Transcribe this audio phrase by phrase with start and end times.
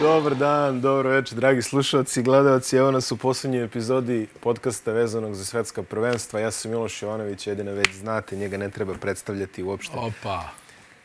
[0.00, 2.76] Dobar dan, dobro večer, dragi slušalci i gledalci.
[2.76, 6.40] Evo nas u posljednjoj epizodi podcasta vezanog za svetska prvenstva.
[6.40, 9.96] Ja sam Miloš Jovanović, jedina već znate, njega ne treba predstavljati uopšte.
[9.96, 10.44] Opa.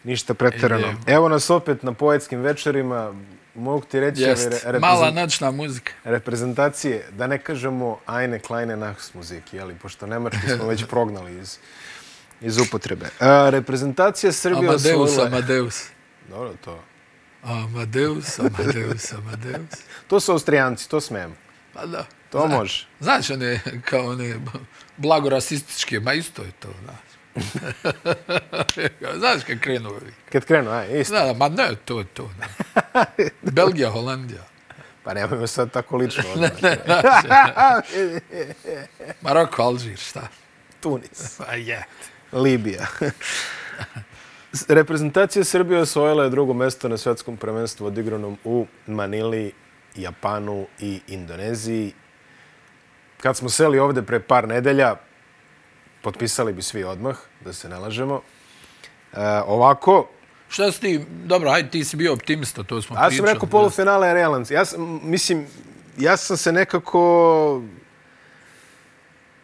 [0.04, 0.88] Ništa pretjerano.
[0.88, 1.00] Idemo.
[1.08, 3.14] Evo nas opet na poetskim večerima.
[3.56, 4.66] Mogu ti reći Jest.
[4.66, 5.92] re- Mala noćna muzika.
[6.04, 11.58] reprezentacije, da ne kažemo Eine kleine Nachtmusik, jeli, pošto Nemački smo već prognali iz,
[12.42, 13.06] iz upotrebe.
[13.20, 15.26] A, reprezentacija Srbije Amadeus, osvojila...
[15.28, 15.84] Amadeus.
[16.30, 16.84] Dobro, to.
[17.44, 19.72] Amadeus, Amadeus, Amadeus.
[20.08, 21.36] To su Austrijanci, to smijemo.
[21.74, 22.06] Pa da.
[22.32, 22.88] To može.
[23.00, 24.36] Znaš, one, kao one
[24.98, 27.12] blago rasističke, ma isto je to, znaš.
[29.20, 30.14] znaš kad krenu ovi.
[30.32, 31.14] Kad krenu, aj, isto.
[31.14, 32.32] Da, da, ma ne, to je to.
[32.40, 33.06] Da.
[33.52, 34.44] Belgija, Holandija.
[35.04, 36.24] Pa nemojmo sad tako lično.
[36.34, 36.52] odmah.
[39.22, 40.28] Maroko, Alžir, šta?
[40.82, 41.38] Tunis.
[41.38, 41.84] Pa je.
[42.32, 42.88] Libija.
[44.68, 49.52] Reprezentacija Srbije osvojila je drugo mesto na svjetskom prvenstvu odigranom u Manili,
[49.96, 51.94] Japanu i Indoneziji.
[53.22, 54.96] Kad smo seli ovde pre par nedelja,
[56.02, 58.22] potpisali bi svi odmah, da se ne lažemo.
[59.14, 60.08] E, ovako,
[60.50, 63.18] Šta si ti, dobro, hajde, ti si bio optimista, to smo ja pričali.
[63.18, 64.46] sam rekao polufinale je realan.
[64.50, 65.48] Ja sam, mislim,
[65.98, 67.62] ja sam se nekako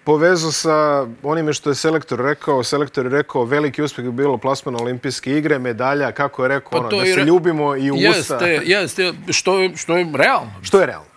[0.08, 2.64] povezao sa onime što je selektor rekao.
[2.64, 6.78] Selektor je rekao veliki uspjeh bi bilo plasman olimpijske igre, medalja, kako je rekao, Pa
[6.78, 8.08] ono, da se re- ljubimo i u usta.
[8.46, 10.52] Jeste, jeste, što je, što je realno.
[10.62, 11.10] Što je realno.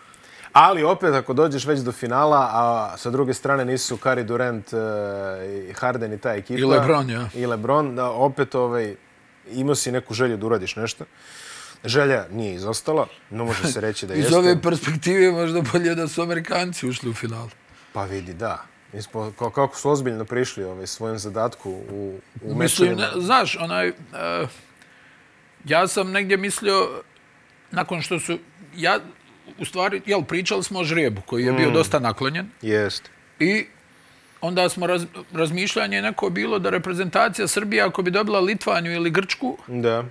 [0.52, 4.76] Ali opet, ako dođeš već do finala, a sa druge strane nisu Kari Durant e,
[5.70, 6.60] i Harden i ta ekipa.
[6.60, 7.28] I LeBron, ja.
[7.34, 8.94] I LeBron, da opet ovaj,
[9.52, 11.04] imao si neku želju da uradiš nešto.
[11.84, 14.36] Želja nije izostala, no može se reći da Iz jeste.
[14.38, 17.48] ove perspektive možda bolje da su Amerikanci ušli u final.
[17.92, 18.70] Pa vidi, da.
[18.92, 23.56] Mi smo, kao, kako su ozbiljno prišli ovaj, svojem zadatku u, u Mislim, ne, znaš,
[23.56, 23.94] onaj, uh,
[25.64, 27.02] ja sam negdje mislio,
[27.70, 28.38] nakon što su,
[28.76, 28.98] ja,
[29.58, 33.10] u stvari, jel, pričali smo o žrebu koji je bio dosta naklonjen Jest.
[33.38, 33.66] i
[34.40, 39.58] onda smo raz, razmišljanje neko bilo da reprezentacija Srbije ako bi dobila Litvaniju ili Grčku,
[39.66, 40.04] Da.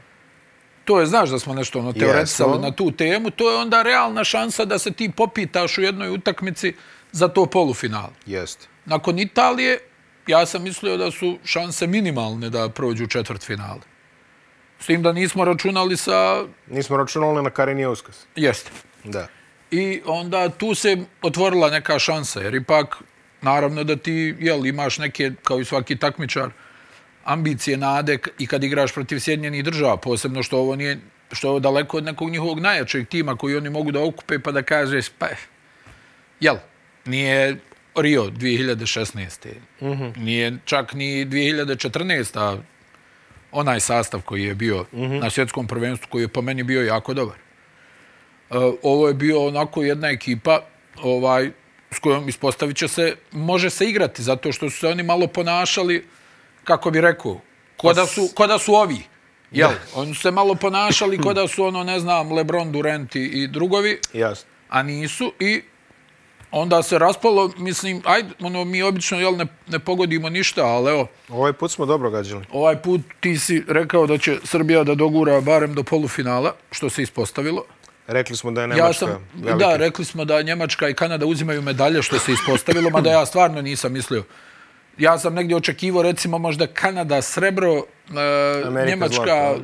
[0.85, 4.23] to je, znaš da smo nešto ono, teoretisali na tu temu, to je onda realna
[4.23, 6.73] šansa da se ti popitaš u jednoj utakmici
[7.11, 8.13] za to polufinale.
[8.25, 8.67] Jest.
[8.85, 9.79] Nakon Italije,
[10.27, 13.81] ja sam mislio da su šanse minimalne da prođu četvrt finale.
[14.79, 16.43] S tim da nismo računali sa...
[16.67, 17.85] Nismo računali na Karini.
[18.35, 18.71] Jeste.
[19.03, 19.27] Da.
[19.71, 22.95] I onda tu se otvorila neka šansa, jer ipak,
[23.41, 26.49] naravno da ti jel, imaš neke, kao i svaki takmičar,
[27.23, 30.99] ambicije, nade i kad igraš protiv Sjedinjenih država, posebno što ovo nije
[31.31, 34.51] što je ovo daleko od nekog njihovog najjačeg tima koji oni mogu da okupe pa
[34.51, 35.27] da kažeš, pa,
[36.39, 36.55] jel,
[37.09, 37.57] nije
[37.95, 39.47] Rio 2016.
[39.81, 40.17] Mm -hmm.
[40.17, 42.59] Nije čak ni 2014.
[43.51, 45.19] onaj sastav koji je bio mm -hmm.
[45.21, 47.35] na svjetskom prvenstvu, koji je po meni bio jako dobar.
[47.35, 50.61] E, ovo je bio onako jedna ekipa
[51.01, 51.51] ovaj,
[51.91, 56.07] s kojom ispostavit će se, može se igrati, zato što su se oni malo ponašali,
[56.63, 57.41] kako bi rekao,
[57.77, 59.01] ko da su, ko da su ovi.
[59.51, 59.69] Jel?
[59.95, 63.99] Oni su se malo ponašali ko da su ono, ne znam, Lebron, Durant i drugovi,
[64.13, 64.49] Jasno.
[64.69, 65.61] a nisu i
[66.51, 71.07] onda se raspalo, mislim, ajde, ono, mi obično jel, ne, ne pogodimo ništa, ali evo,
[71.29, 72.45] Ovaj put smo dobro gađali.
[72.51, 77.01] ovaj put ti si rekao da će Srbija da dogura barem do polufinala, što se
[77.03, 77.63] ispostavilo.
[78.07, 79.59] Rekli smo da je Nemačka Ja sam, veliki.
[79.59, 83.61] da, rekli smo da Njemačka i Kanada uzimaju medalje, što se ispostavilo, mada ja stvarno
[83.61, 84.23] nisam mislio.
[84.97, 89.61] Ja sam negdje očekivao, recimo, možda Kanada srebro, e, Njemačka, zlato.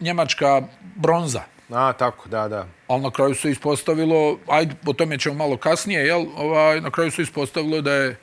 [0.00, 0.62] Njemačka
[0.96, 1.42] bronza.
[1.70, 2.66] A, tako, da, da.
[2.88, 6.26] Ali na kraju se ispostavilo, ajde, o tome ćemo malo kasnije, jel?
[6.36, 8.16] Ovaj, na kraju se ispostavilo da je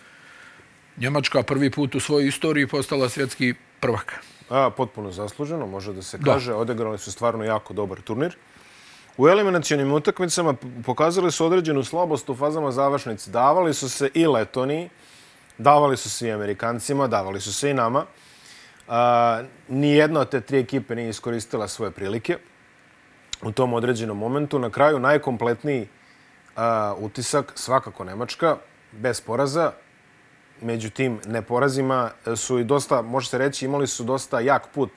[0.97, 4.13] Njemačka prvi put u svojoj istoriji postala svjetski prvak.
[4.49, 6.53] A, potpuno zasluženo, može da se kaže.
[6.53, 8.35] Odigrali su stvarno jako dobar turnir.
[9.17, 10.53] U eliminacijonim utakmicama
[10.85, 13.31] pokazali su određenu slabost u fazama završnice.
[13.31, 14.89] Davali su se i Letoniji,
[15.57, 18.05] davali su se i Amerikancima, davali su se i nama.
[18.87, 22.37] A, nijedna od te tri ekipe nije iskoristila svoje prilike
[23.41, 24.59] u tom određenom momentu.
[24.59, 25.87] Na kraju najkompletniji
[26.55, 28.57] a, utisak, svakako Nemačka,
[28.91, 29.71] bez poraza.
[30.61, 34.91] Međutim, neporazima su i dosta, može se reći, imali su dosta jak put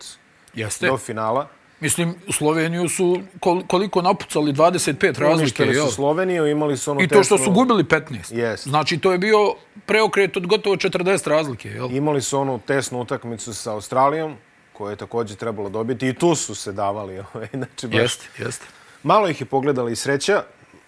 [0.55, 0.87] Jeste.
[0.87, 1.49] do finala.
[1.81, 5.33] Mislim, u Sloveniju su kol- koliko napucali 25 razlike,
[5.63, 8.33] Uništili su Sloveniju, imali su onu I to što su gubili 15.
[8.33, 8.69] Jest.
[8.69, 9.55] Znači, to je bio
[9.87, 11.91] preokret od gotovo 40 razlike, jel?
[11.91, 14.37] Imali su onu tesnu utakmicu sa Australijom,
[14.81, 16.09] koju je također trebalo dobiti.
[16.09, 17.19] I tu su se davali.
[17.35, 18.67] ovaj, Znači, baš, Jeste, jeste.
[19.03, 20.43] Malo ih je pogledala i sreća.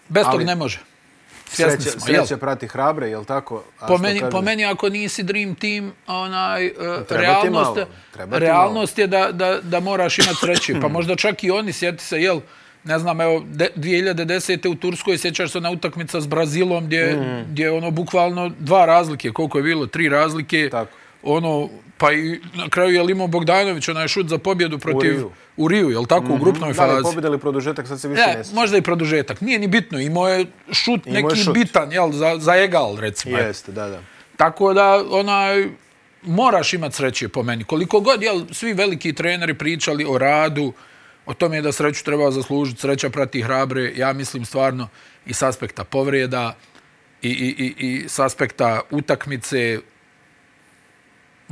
[0.09, 0.79] Bez tog ne može.
[1.45, 2.25] Svjesni Sreća, smo, jel?
[2.25, 3.63] sreća prati hrabre, jel tako?
[3.79, 6.73] A Po meni, po meni, ako nisi Dream Team, onaj, uh,
[7.09, 7.75] realnost,
[8.17, 10.81] malo, realnost je da, da, da moraš imati sreće.
[10.81, 12.39] Pa možda čak i oni, sjeti se, jel,
[12.83, 14.69] ne znam, evo, de, 2010.
[14.69, 17.51] u Turskoj sjećaš se na utakmica s Brazilom gdje, mm.
[17.51, 20.69] gdje ono bukvalno dva razlike, koliko je bilo, tri razlike.
[20.71, 20.91] Tako.
[21.23, 21.69] Ono,
[22.03, 25.31] pa i na kraju je imao Bogdanović onaj šut za pobjedu protiv Riju.
[25.57, 26.35] u Riju, je li tako, mm -hmm.
[26.35, 27.03] u grupnoj Da li je fazi.
[27.03, 28.55] pobjeda ili produžetak, sad se više E, ne sjećam.
[28.55, 29.41] možda i produžetak.
[29.41, 31.53] Nije ni bitno, imao je šut Imao je neki šut.
[31.53, 33.37] bitan, jel, za, za egal, recimo.
[33.37, 33.99] Jeste, da, da.
[34.37, 35.67] Tako da, onaj,
[36.21, 37.63] moraš imati sreće po meni.
[37.63, 40.73] Koliko god, jel, svi veliki treneri pričali o radu,
[41.25, 44.87] o tome da sreću treba zaslužiti, sreća prati hrabre, ja mislim stvarno
[45.25, 46.55] i s aspekta povreda
[47.21, 49.79] i, i, i, i s aspekta utakmice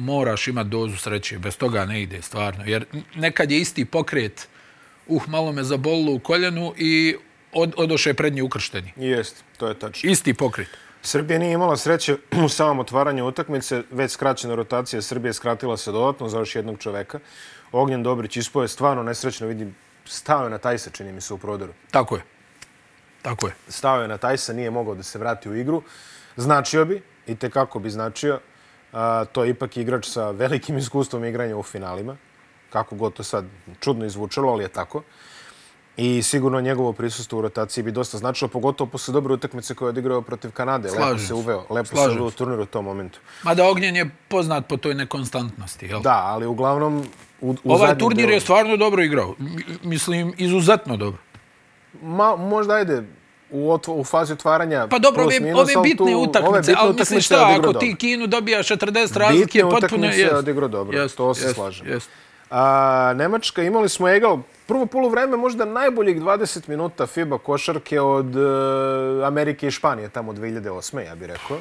[0.01, 2.63] moraš imati dozu sreće, bez toga ne ide stvarno.
[2.65, 4.48] Jer nekad je isti pokret,
[5.07, 7.15] uh, malo me zabolilo u koljenu i
[7.53, 8.94] od, odoše prednji ukršteni.
[8.95, 10.12] Jeste, to je tačno.
[10.12, 10.68] Isti pokret.
[11.03, 16.30] Srbija nije imala sreće u samom otvaranju utakmice, već skraćena rotacija Srbije skratila se dodatno
[16.30, 17.19] za još jednog čoveka.
[17.71, 19.75] Ognjen Dobrić ispoje stvarno nesrećno, vidim,
[20.06, 21.74] stao je na Tajsa, čini mi se, u prodoru.
[21.92, 22.21] Tako je.
[23.21, 23.53] Tako je.
[23.68, 25.83] Stao je na Tajsa, nije mogao da se vrati u igru.
[26.38, 28.39] Značio bi, i te kako bi značio,
[28.93, 32.15] a, to je ipak igrač sa velikim iskustvom igranja u finalima.
[32.69, 33.45] Kako god to sad
[33.79, 35.03] čudno izvučalo, ali je tako.
[35.97, 39.89] I sigurno njegovo prisustvo u rotaciji bi dosta značilo, pogotovo posle dobre utakmice koje je
[39.89, 40.89] odigrao protiv Kanade.
[40.89, 41.33] lepo Slažem se se.
[41.33, 42.35] uveo, lepo se Slažem uveo u se.
[42.35, 43.19] turniru u tom momentu.
[43.43, 45.85] Mada Ognjen je poznat po toj nekonstantnosti.
[45.85, 46.01] Jel?
[46.01, 47.03] Da, ali uglavnom
[47.41, 49.35] u, u Ovaj turnir dijelu- je stvarno dobro igrao.
[49.39, 51.21] Mi- Mislim, izuzetno dobro.
[52.01, 53.03] Ma, možda ajde,
[53.51, 56.59] u, otvo, u fazi otvaranja Pa dobro, plus ove, minus, ove bitne tu- utakmice, ove
[56.59, 57.98] bitne ali je šta, ako ti dobro.
[58.00, 60.33] Kinu dobijaš 40 razlike, Bitne potpuno utakmice je jest.
[60.33, 61.88] odigrao dobro, Jest, to se jest, slažem.
[61.88, 62.09] jest.
[62.50, 64.38] A, Nemačka, imali smo egal,
[64.68, 68.42] prvo polovreme možda najboljih 20 minuta FIBA košarke od uh,
[69.25, 71.00] Amerike i Španije, tamo 2008.
[71.00, 71.57] ja bih rekao.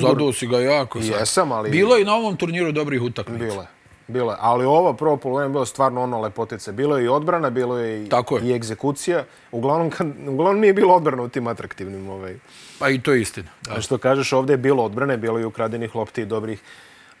[0.00, 1.10] Zadao si ga jako sad.
[1.10, 1.70] Jesam, ali...
[1.70, 3.44] Bilo je i na ovom turniru dobrih utakmica.
[3.44, 3.75] Bilo je.
[4.08, 4.38] Bilo je.
[4.40, 6.72] Ali ovo prvo polovreme je bilo stvarno ono lepotice.
[6.72, 8.44] Bilo je i odbrana, bilo je i, Tako je.
[8.44, 9.24] i egzekucija.
[9.52, 12.36] Uglavnom, kad, uglavnom nije bilo odbrana u tim atraktivnim ovaj,
[12.78, 13.48] Pa i to je istina.
[13.62, 13.74] Da.
[13.74, 16.62] A što kažeš, ovdje je bilo odbrane, bilo je i ukradenih lopti i dobrih.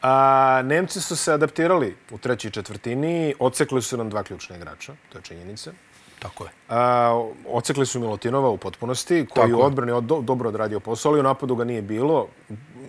[0.02, 5.18] A, Nemci su se adaptirali u trećoj četvrtini, ocekli su nam dva ključna igrača, to
[5.18, 5.72] je činjenica.
[6.18, 6.50] Tako je.
[6.68, 9.66] A, ocekli su Milutinova u potpunosti, koji Tako je.
[9.66, 12.28] odbrani od, do, dobro odradio posao, ali u napadu ga nije bilo.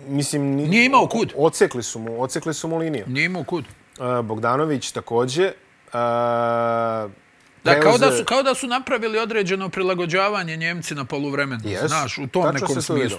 [0.08, 1.32] Mislim, ni, Nije imao kud.
[1.36, 3.04] Ocekli su mu, ocekli su mu liniju.
[3.08, 3.64] Nije imao kud.
[4.22, 5.52] Bogdanović takođe.
[5.92, 7.08] A,
[7.64, 11.62] Da, kao da, su, kao da su napravili određeno prilagođavanje Njemci na poluvremenu.
[11.64, 11.86] Jes.
[11.86, 13.18] Znaš, u tom Tačno nekom smislu.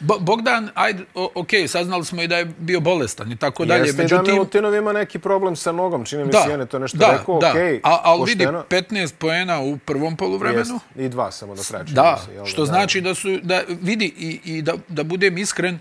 [0.00, 3.80] Bo, Bogdan, ajde, ok, saznali smo i da je bio bolestan i tako dalje.
[3.80, 6.78] Jeste i da Međutim, Milutinov ima neki problem sa nogom, čini mi da, se, to
[6.78, 7.50] nešto da, rekao, da.
[7.50, 8.64] okej, A, ali vidi, pošteno.
[8.68, 10.74] 15 poena u prvom poluvremenu.
[10.74, 10.96] Jest.
[10.96, 11.84] I dva samo do kraja.
[11.84, 15.78] Da, se, jel što znači da su, da vidi i, i da, da budem iskren,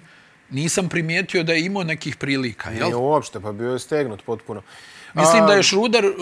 [0.51, 2.85] nisam primijetio da je imao nekih prilika, jel?
[2.85, 4.61] Nije uopšte, pa bio je stegnut potpuno.
[5.13, 6.13] Mislim da je Šruder uh,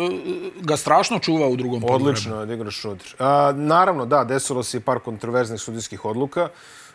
[0.62, 2.10] ga strašno čuvao u drugom poluvremenu.
[2.10, 3.16] Odlično je odigrao Šruder.
[3.20, 6.50] A, naravno, da, desilo se i par kontroverznih sudijskih odluka.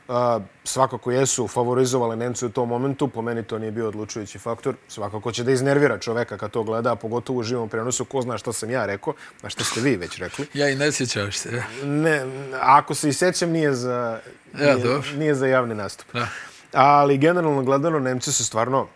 [0.09, 3.09] A, svakako jesu favorizovali Nemci u tom momentu.
[3.09, 4.75] Po meni to nije bio odlučujući faktor.
[4.89, 8.05] Svakako će da iznervira čoveka kad to gleda, a pogotovo u živom prenosu.
[8.05, 10.47] Ko zna šta sam ja rekao, a šta ste vi već rekli.
[10.55, 11.63] Ja i ne sjećaš se.
[11.85, 12.23] Ne,
[12.61, 14.21] ako se i sećam, nije za,
[14.61, 15.09] Ja, nije, dobro.
[15.17, 16.07] nije za javni nastup.
[16.13, 16.29] Da.
[16.73, 18.89] Ali generalno gledano, Nemci su stvarno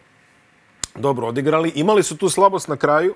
[0.94, 1.68] dobro odigrali.
[1.70, 3.14] Imali su tu slabost na kraju.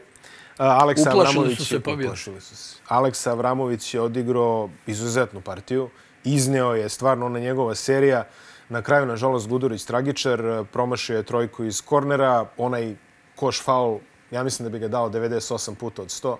[0.58, 2.06] Aleksa Avramović su se je- pobjedom.
[2.06, 2.76] uplašili su se.
[2.88, 5.90] Aleksa Avramović je odigrao izuzetnu partiju.
[6.24, 8.26] Izneo je stvarno ona njegova serija.
[8.68, 10.40] Na kraju, nažalost, Gudurić tragičar.
[10.72, 12.46] Promašio je trojku iz kornera.
[12.56, 12.94] Onaj
[13.36, 13.98] koš faul,
[14.30, 16.36] ja mislim da bi ga dao 98 puta od 100.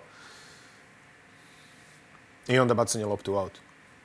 [2.48, 3.52] I onda bacanje lopte u aut.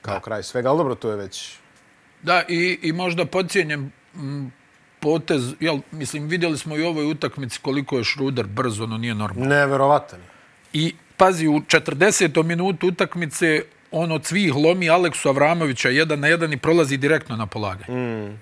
[0.02, 0.20] Kao Da.
[0.20, 0.70] kraj svega.
[0.70, 1.58] Ali dobro, to je već...
[2.22, 3.92] Da, i, i možda podcijenjem
[5.00, 9.16] potez, jel, mislim, vidjeli smo i u ovoj utakmici koliko je Šruder brzo, ono nije
[9.16, 9.56] normalno.
[9.56, 10.20] Neverovatan.
[10.20, 10.26] je.
[10.74, 12.44] I pazi, u 40.
[12.44, 17.46] minutu utakmice on od svih lomi Aleksu Avramovića jedan na jedan i prolazi direktno na
[17.46, 18.00] polaganje.
[18.00, 18.40] Mm.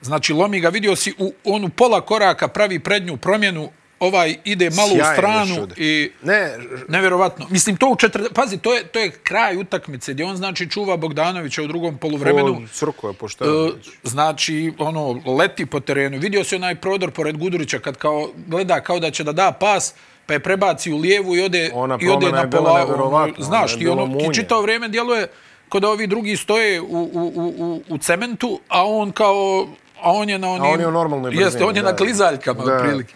[0.00, 3.70] Znači, lomi ga, vidio si, u, on u pola koraka pravi prednju promjenu,
[4.02, 5.78] ovaj ide malo Sjajan u stranu Šruder.
[5.80, 6.52] i Ne,
[6.88, 7.46] Nevjerovatno.
[7.50, 8.28] Mislim, to u četrde...
[8.34, 12.46] Pazi, to je, to je kraj utakmice gdje on, znači, čuva Bogdanovića u drugom poluvremenu.
[12.46, 12.68] vremenu.
[12.68, 13.66] Crko je pošteno.
[13.66, 13.70] E,
[14.02, 16.18] znači, ono, leti po terenu.
[16.18, 19.94] Vidio se onaj prodor pored Gudurića kad kao, gleda kao da će da da pas,
[20.26, 23.28] pa je prebaci u lijevu i ode, Ona i ode na pola.
[23.38, 24.34] znaš, ti, ono, munje.
[24.34, 25.28] čitao vrijeme djeluje
[25.68, 29.66] kao da ovi drugi stoje u, u, u, u, u cementu, a on kao...
[30.02, 30.72] A on je na onim...
[30.72, 31.90] on je u normalnoj brzini, Jeste, on je da.
[31.90, 32.74] na klizaljkama, Da.
[32.74, 33.14] otprilike.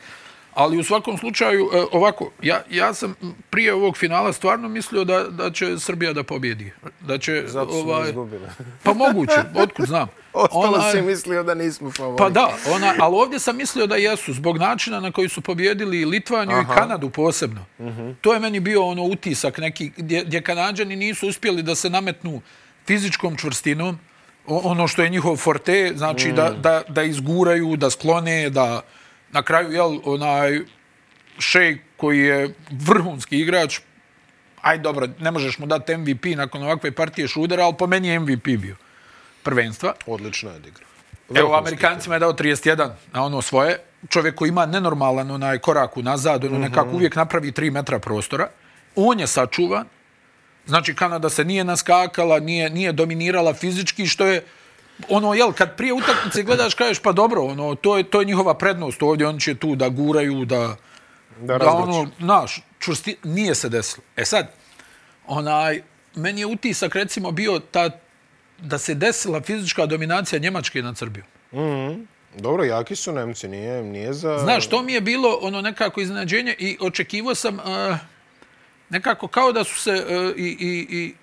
[0.56, 3.14] Ali u svakom slučaju, e, ovako, ja, ja sam
[3.50, 6.72] prije ovog finala stvarno mislio da, da će Srbija da pobjedi.
[7.00, 8.46] Da će, Zato smo ovaj, izgubili.
[8.82, 10.08] Pa moguće, otkud znam.
[10.32, 12.18] Ostalo si mislio da nismo favoriti.
[12.18, 16.04] Pa da, ona, ali ovdje sam mislio da jesu, zbog načina na koji su pobjedili
[16.04, 17.64] Litvaniju i Kanadu posebno.
[18.20, 22.40] To je meni bio ono utisak neki, gdje, gdje Kanadžani nisu uspjeli da se nametnu
[22.86, 23.98] fizičkom čvrstinom,
[24.46, 28.82] ono što je njihov forte, znači da, da, da izguraju, da sklone, da
[29.32, 30.60] na kraju, jel, onaj
[31.38, 33.80] šejk koji je vrhunski igrač,
[34.62, 38.20] aj dobro, ne možeš mu dati MVP nakon ovakve partije šudera, ali po meni je
[38.20, 38.76] MVP bio
[39.42, 39.94] prvenstva.
[40.06, 40.88] Odlično je odigrao.
[41.34, 41.56] Evo.
[41.56, 43.78] Amerikancima je dao 31 na ono svoje.
[44.08, 48.48] Čovjek koji ima nenormalan onaj korak unazad, ono nekako uvijek napravi 3 metra prostora.
[48.96, 49.86] On je sačuvan.
[50.66, 54.44] Znači, Kanada se nije naskakala, nije, nije dominirala fizički, što je
[55.08, 58.54] ono, jel, kad prije utakmice gledaš, kažeš, pa dobro, ono, to je, to je njihova
[58.54, 60.76] prednost ovdje, oni će tu da guraju, da,
[61.40, 64.04] Da, da ono, znaš, čvrsti, nije se desilo.
[64.16, 64.52] E sad,
[65.26, 65.82] onaj,
[66.14, 67.90] meni je utisak, recimo, bio ta,
[68.58, 71.26] da se desila fizička dominacija Njemačke nad Srbijom.
[72.36, 74.38] Dobro, jaki su Nemci, nije, nije za...
[74.38, 77.96] Znaš, to mi je bilo ono nekako iznenađenje i očekivao sam uh,
[78.90, 81.14] nekako kao da su se uh, i, i, i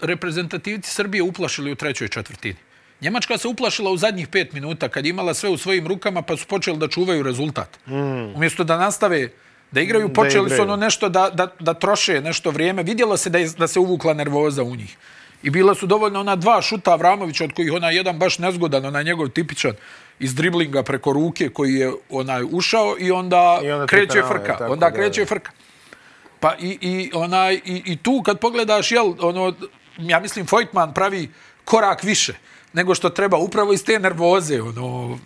[0.00, 2.56] reprezentativci Srbije uplašili u trećoj četvrtini.
[3.00, 6.36] Njemačka se uplašila u zadnjih pet minuta kad je imala sve u svojim rukama pa
[6.36, 7.86] su počeli da čuvaju rezultat.
[7.86, 8.34] Mm.
[8.34, 9.28] Umjesto da nastave
[9.70, 10.62] da igraju, počeli su igraju.
[10.62, 12.82] ono nešto da, da, da troše nešto vrijeme.
[12.82, 14.96] Vidjelo se da, je, da se uvukla nervoza u njih.
[15.42, 19.04] I bila su dovoljno ona dva šuta Avramovića, od kojih ona jedan baš nezgodan, onaj
[19.04, 19.72] njegov tipičan
[20.18, 24.56] iz driblinga preko ruke koji je onaj ušao i onda, I onda kreće penale, frka.
[24.58, 25.26] tako onda da, kreće da.
[25.26, 25.52] frka.
[26.40, 29.54] Pa i, i, onaj, i, i tu kad pogledaš, jel, ono,
[29.98, 31.30] ja mislim, Vojtman pravi
[31.64, 32.34] korak više
[32.74, 35.18] nego što treba upravo iz te nervoze, ono,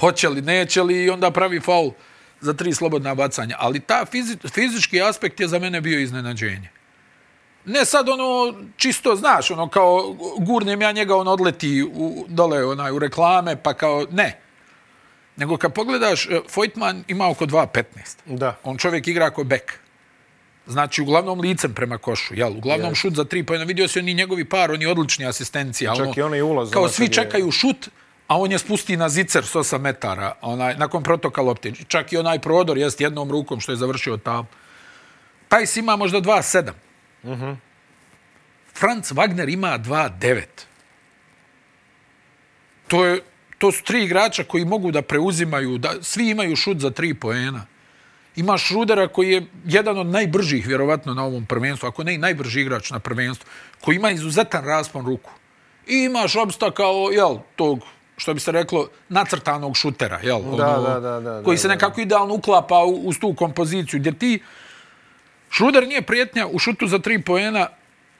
[0.00, 1.90] hoće li, neće li, i onda pravi faul
[2.40, 3.56] za tri slobodna bacanja.
[3.58, 6.70] Ali ta fizi, fizički aspekt je za mene bio iznenađenje.
[7.64, 12.92] Ne sad ono čisto, znaš, ono kao gurnem ja njega, on odleti u, dole onaj,
[12.92, 14.40] u reklame, pa kao, ne.
[15.36, 17.84] Nego kad pogledaš, eh, Vojtman ima oko 2.15.
[18.26, 18.56] Da.
[18.64, 19.80] On čovjek igra ako bek.
[20.68, 22.56] Znači, uglavnom licem prema košu, jel?
[22.56, 23.64] Uglavnom šut za tri pojena.
[23.64, 25.94] Vidio si oni njegovi par, oni odlični asistencija.
[25.96, 27.88] Čak i onaj ulaz, Kao ono svi kad je- čekaju šut,
[28.26, 31.72] a on je spusti na zicer s 8 metara, onaj, nakon protoka lopte.
[31.88, 34.48] Čak i onaj prodor jest jednom rukom što je završio tam.
[35.48, 36.72] Pajs ima možda 2.7.
[37.22, 37.56] Uh -huh.
[38.74, 40.42] Franz Wagner ima 2.9.
[42.88, 43.20] To, je,
[43.58, 47.66] to su tri igrača koji mogu da preuzimaju, da svi imaju šut za tri poena.
[48.38, 52.60] Imaš Šrudera koji je jedan od najbržih, vjerovatno, na ovom prvenstvu, ako ne i najbrži
[52.60, 53.48] igrač na prvenstvu,
[53.80, 55.30] koji ima izuzetan raspon ruku.
[55.86, 57.82] I imaš Obsta kao, jel, tog,
[58.16, 60.36] što bi se reklo, nacrtanog šutera, jel?
[60.36, 61.74] ono, da, da, da, koji da, se da.
[61.74, 64.42] nekako idealno uklapa u, uz tu kompoziciju, gdje ti
[65.50, 67.68] Šruder nije prijetnja u šutu za tri poena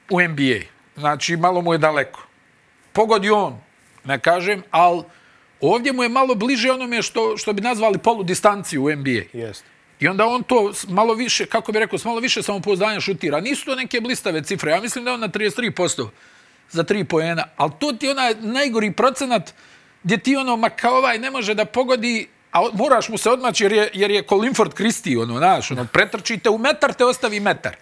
[0.09, 0.59] u NBA.
[0.97, 2.27] Znači, malo mu je daleko.
[2.93, 3.59] Pogodi on,
[4.03, 5.03] ne kažem, ali
[5.61, 9.21] ovdje mu je malo bliže onome što, što bi nazvali polu distanciju u NBA.
[9.33, 9.63] Jest.
[9.99, 13.41] I onda on to malo više, kako bi rekao, malo više samopouzdanja šutira.
[13.41, 14.71] Nisu to neke blistave cifre.
[14.71, 16.07] Ja mislim da on na 33%
[16.71, 17.43] za tri poena.
[17.57, 19.53] Ali to ti je onaj najgori procenat
[20.03, 23.63] gdje ti ono, ma kao ovaj ne može da pogodi, a moraš mu se odmaći
[23.63, 27.75] jer je, jer je Colinford Christie, ono, znaš, ono, pretrčite u metar, te ostavi metar.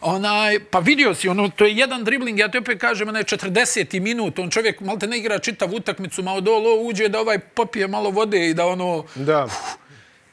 [0.00, 4.00] Onaj, pa vidio si, ono, to je jedan dribling, ja ti opet kažem, onaj 40.
[4.00, 7.88] minut, on čovjek malte ne igra čitav utakmicu, ma od olo uđe da ovaj popije
[7.88, 9.48] malo vode i da ono, Da.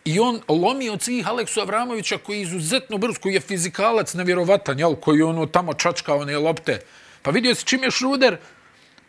[0.06, 4.80] I on lomi od svih Aleksu Avramovića koji je izuzetno brz, koji je fizikalac nevjerovatan,
[4.80, 6.80] jel, koji ono tamo čačka one lopte.
[7.22, 8.38] Pa vidio si čim je Šruder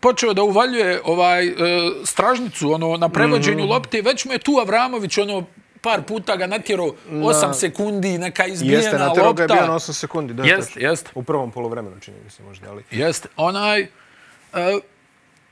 [0.01, 1.53] počeo da uvaljuje ovaj e,
[2.05, 5.45] stražnicu ono na prevođenju mm lopte, već mu je tu Avramović ono
[5.81, 9.33] par puta ga natjerao 8 sekundi, neka izbijena Jeste, na lopta.
[9.33, 10.35] ga je bio na 8 sekundi.
[10.35, 11.11] Da, Jeste, jeste.
[11.15, 12.83] U prvom polovremenu, čini mi se možda, ali...
[12.91, 13.29] Jeste.
[13.37, 13.89] Onaj, e,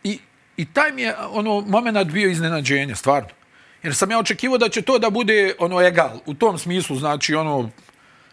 [0.05, 0.19] i,
[0.57, 3.29] I taj mi je ono, moment bio iznenađenje, stvarno.
[3.83, 7.35] Jer sam ja očekivao da će to da bude ono egal, u tom smislu, znači
[7.35, 7.71] ono,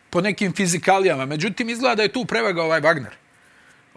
[0.09, 1.25] po nekim fizikalijama.
[1.25, 3.13] Međutim, izgleda da je tu prevaga ovaj Wagner.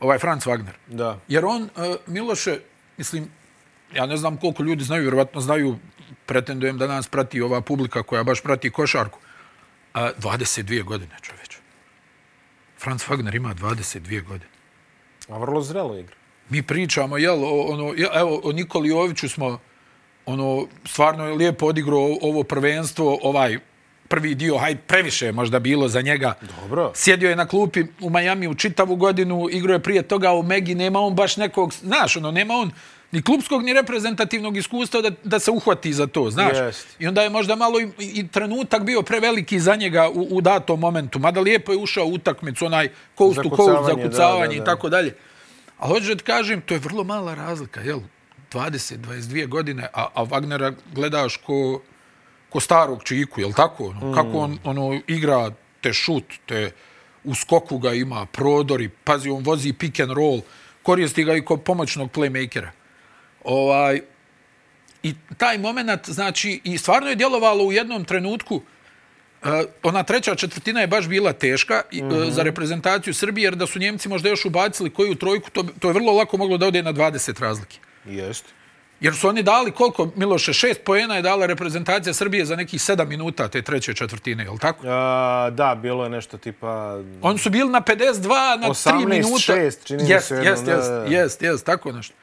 [0.00, 0.73] Ovaj Franz Wagner.
[0.87, 1.19] Da.
[1.28, 2.59] Jer on, uh, Miloše,
[2.97, 3.30] mislim,
[3.95, 5.78] ja ne znam koliko ljudi znaju, vjerovatno znaju,
[6.26, 9.19] pretendujem da nas prati ova publika koja baš prati košarku.
[9.95, 11.59] Uh, 22 godine, čoveče.
[12.78, 14.50] Franz Wagner ima 22 godine.
[15.28, 16.14] A vrlo zrelo igra.
[16.49, 19.59] Mi pričamo, jel, o, ono, jel, evo, o Nikoli Joviću smo,
[20.30, 23.58] ono, stvarno je lijepo odigrao ovo prvenstvo, ovaj
[24.08, 26.34] prvi dio, haj, previše je možda bilo za njega.
[26.60, 26.92] Dobro.
[26.94, 30.75] Sjedio je na klupi u Majami u čitavu godinu, igrao je prije toga u Megi,
[30.75, 32.70] nema on baš nekog, znaš, ono, nema on
[33.12, 36.56] ni klubskog, ni reprezentativnog iskustva da, da se uhvati za to, znaš.
[36.58, 36.87] Jest.
[36.99, 40.80] I onda je možda malo i, i trenutak bio preveliki za njega u, u datom
[40.80, 41.18] momentu.
[41.18, 45.14] Mada lijepo je ušao u utakmicu, onaj coast to coast, Zakucavanje, i tako dalje.
[45.78, 48.00] A hoću da kažem, to je vrlo mala razlika, jel?
[48.52, 51.83] 20, 22 godine, a, a Wagnera gledaš ko,
[52.50, 53.87] ko starog čiku, jel tako?
[53.87, 56.71] Ono, Kako on ono, igra te šut, te
[57.25, 60.40] u skoku ga ima, prodori, pazi, on vozi pick and roll,
[60.83, 62.69] koristi ga i kao pomoćnog playmakera.
[63.45, 64.00] Ovaj,
[65.02, 68.62] I taj moment, znači, i stvarno je djelovalo u jednom trenutku,
[69.42, 69.49] Uh,
[69.83, 72.30] ona treća četvrtina je baš bila teška mm -hmm.
[72.30, 75.95] za reprezentaciju Srbije, jer da su Njemci možda još ubacili koju trojku, to, to je
[75.95, 77.78] vrlo lako moglo da ode na 20 razlike.
[78.04, 78.45] Jest.
[79.00, 83.09] Jer su oni dali koliko, Miloše, šest poena je dala reprezentacija Srbije za nekih sedam
[83.09, 84.87] minuta te treće četvrtine, je li tako?
[84.87, 86.99] A, da, bilo je nešto tipa...
[87.23, 89.52] Oni su bili na 52 na 3 minuta.
[89.52, 90.35] 18-6, čini mi jest, se.
[90.35, 91.04] Jest, jednom, jest, da, da.
[91.04, 92.14] jest, jest, tako nešto.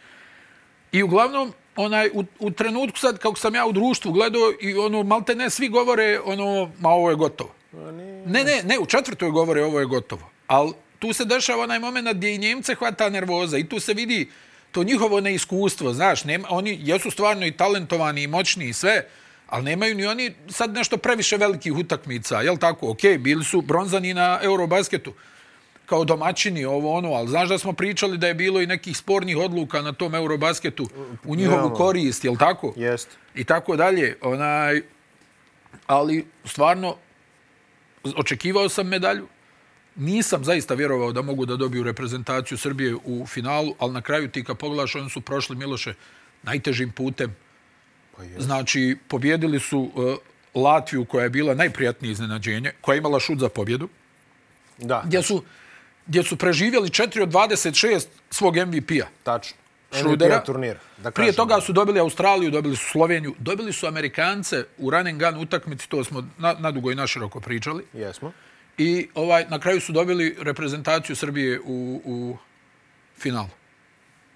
[0.91, 5.03] I uglavnom, onaj, u, u trenutku sad, kako sam ja u društvu gledao, i ono,
[5.03, 7.53] malte ne, svi govore, ono, ma ovo je gotovo.
[8.25, 10.29] Ne, ne, ne, u četvrtoj govore ovo je gotovo.
[10.48, 14.29] Ali tu se dešava onaj moment gdje i Njemce hvata nervoza i tu se vidi
[14.77, 19.05] to njihovo neiskustvo, znaš, nema, oni jesu stvarno i talentovani i moćni i sve,
[19.48, 22.91] ali nemaju ni oni sad nešto previše velikih utakmica, jel tako?
[22.91, 25.13] Ok, bili su bronzani na Eurobasketu
[25.86, 29.38] kao domaćini, ovo ono, ali znaš da smo pričali da je bilo i nekih spornih
[29.38, 30.89] odluka na tom Eurobasketu
[31.25, 32.74] u njihovu korist, jel tako?
[32.75, 33.10] Jest.
[33.36, 34.17] i tako dalje.
[34.22, 34.81] Onaj,
[35.88, 36.96] ali stvarno
[38.15, 39.27] očekivao sam medalju.
[39.98, 44.44] Nisam zaista vjerovao da mogu da dobiju reprezentaciju Srbije u finalu, ali na kraju ti
[44.44, 45.94] kad pogledaš, oni su prošli Miloše
[46.44, 47.36] najtežim putem.
[48.18, 48.42] Pa jest.
[48.42, 50.18] Znači, pobjedili su uh,
[50.63, 53.89] Latviju koja je bila najprijatnije iznenađenje, koja je imala šut za pobjedu,
[54.77, 55.44] Da, gdje su,
[56.08, 59.08] gdje su preživjeli 4 od 26 svog MVP-a.
[59.24, 59.58] tačno.
[59.92, 60.36] Šrudera.
[60.36, 60.80] MVP turnira.
[60.98, 65.20] Da Prije toga su dobili Australiju, dobili su Sloveniju, dobili su Amerikance u run and
[65.20, 67.86] gun utakmici, to smo na, nadugo i naširoko pričali.
[67.94, 68.32] Jesmo.
[68.77, 72.38] I ovaj na kraju su dobili reprezentaciju Srbije u, u
[73.17, 73.50] finalu.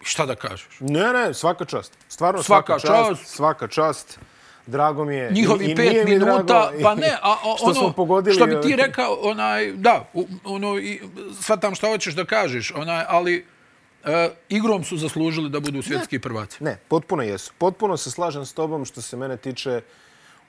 [0.02, 0.68] Šta da kažeš?
[0.80, 1.98] Ne, ne, svaka čast.
[2.08, 3.10] Stvarno Svaka svaka, čast.
[3.22, 3.36] čast.
[3.36, 4.20] Svaka čast.
[4.68, 5.32] Drago mi je.
[5.32, 8.36] Njihovi I- i pet minuta, drago pa ne, a, a što ono, smo pogodili.
[8.36, 10.10] što bi ti rekao, onaj, da,
[10.44, 11.02] ono, i,
[11.42, 13.46] shvatam šta hoćeš da kažeš, onaj, ali
[14.06, 16.64] e, igrom su zaslužili da budu svjetski prvaci.
[16.64, 17.54] Ne, potpuno jesu.
[17.58, 19.82] Potpuno se slažem s tobom što se mene tiče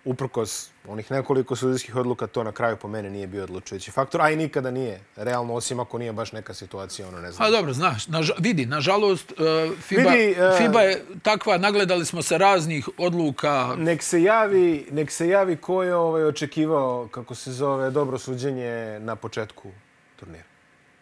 [0.04, 4.30] uprkos onih nekoliko sudijskih odluka, to na kraju po mene nije bio odlučujući faktor, a
[4.30, 5.00] i nikada nije.
[5.16, 7.46] Realno, osim ako nije baš neka situacija, ono ne znam.
[7.46, 8.04] A dobro, znaš,
[8.38, 13.74] vidi, nažalost, uh, FIBA, Vidi, e, FIBA je takva, nagledali smo se raznih odluka.
[13.78, 18.98] Nek se javi, nek se javi ko je ovaj očekivao, kako se zove, dobro suđenje
[19.00, 19.70] na početku
[20.16, 20.44] turnira.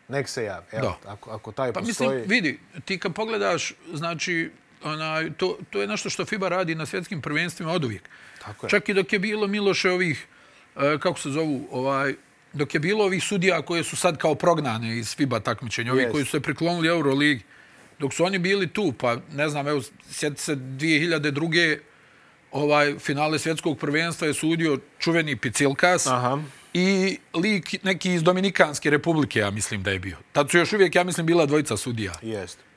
[0.09, 0.67] Nek se javi.
[0.73, 1.11] Evo, Da.
[1.11, 2.09] ako, ako taj Pa postoji...
[2.09, 4.51] mislim, vidi, ti kad pogledaš, znači,
[4.85, 8.09] onaj, to, to je nešto što FIBA radi na svjetskim prvenstvima od uvijek.
[8.45, 8.71] Tako je.
[8.71, 10.27] Čak i dok je bilo Miloše ovih,
[10.77, 12.15] e, kako se zovu, ovaj,
[12.53, 16.25] dok je bilo ovih sudija koje su sad kao prognane iz FIBA takmičenja, ovi koji
[16.25, 17.43] su se priklonili Euroligi,
[17.99, 21.79] dok su oni bili tu, pa ne znam, evo, sjeti se 2002.
[22.53, 26.43] ovaj finale svjetskog prvenstva je sudio čuveni Picilkas Aha.
[26.75, 30.17] i lik neki iz Dominikanske republike, ja mislim da je bio.
[30.33, 32.13] Tad su još uvijek, ja mislim, bila dvojica sudija.
[32.23, 32.70] Jest.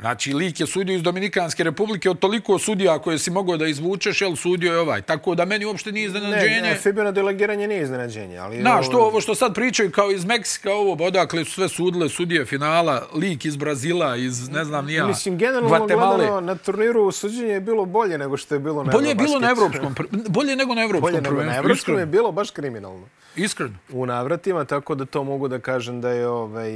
[0.00, 4.20] Znači, lik je sudio iz Dominikanske republike od toliko sudija koje si mogao da izvučeš,
[4.20, 5.02] jel sudio je ovaj.
[5.02, 6.60] Tako da meni uopšte nije Ne, iznenađenje.
[6.62, 8.60] ne, Fibino delegiranje nije iznenađenje, ali...
[8.60, 12.44] Znaš, to ovo što sad pričaju kao iz Meksika, ovo, odakle su sve sudile sudije
[12.44, 16.16] finala, lik iz Brazila, iz, ne znam, nija, Mislim, generalno Guatemala.
[16.16, 19.38] gledano, na turniru suđenje je bilo bolje nego što je bilo na Bolje je bilo
[19.38, 19.94] na evropskom,
[20.28, 23.06] bolje nego na evropskom Bolje nego na evropskom je bilo baš kriminalno.
[23.36, 23.74] Iskreno.
[23.92, 26.72] u navratima, tako da to mogu da kažem da je ovaj,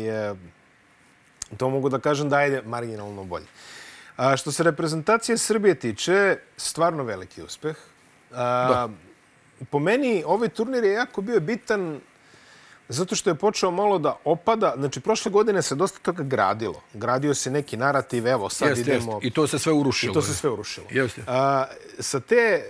[1.57, 3.47] to mogu da kažem da je marginalno bolje.
[4.17, 7.77] A što se reprezentacije Srbije tiče, stvarno veliki uspeh.
[8.33, 8.89] A,
[9.71, 12.01] po meni ovaj turnir je jako bio bitan
[12.89, 14.75] zato što je počeo malo da opada.
[14.77, 16.83] Znači, prošle godine se dosta toga gradilo.
[16.95, 18.91] Gradio se neki narativ, evo sad jeste.
[18.91, 19.21] idemo...
[19.23, 20.11] I to se sve urušilo.
[20.11, 20.87] I to se sve urušilo.
[20.91, 21.23] Jeste.
[21.27, 21.65] A,
[21.99, 22.65] sa te,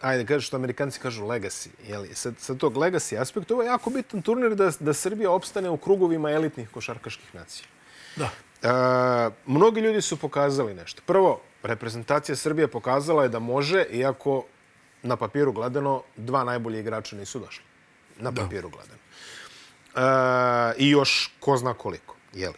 [0.00, 3.90] ajde kažeš što amerikanci kažu legacy, jeli, sa, sa tog legacy aspekta, ovo je jako
[3.90, 7.66] bitan turnir da, da Srbija opstane u krugovima elitnih košarkaških nacija.
[8.16, 8.30] Da.
[8.62, 8.68] E,
[9.46, 11.02] mnogi ljudi su pokazali nešto.
[11.06, 14.44] Prvo, reprezentacija Srbije pokazala je da može, iako
[15.02, 17.64] na papiru gledano dva najbolje igrača nisu došli.
[18.18, 18.98] Na papiru gledano.
[19.96, 22.16] E, I još ko zna koliko.
[22.32, 22.54] Jeli?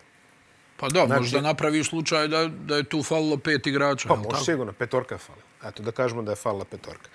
[0.76, 4.08] Pa da, Znači- možda napraviš slučaj da, da je tu falilo pet igrača.
[4.08, 4.44] Pa može tako?
[4.44, 5.44] sigurno, petorka je falila.
[5.64, 7.08] Eto, da kažemo da je falila petorka.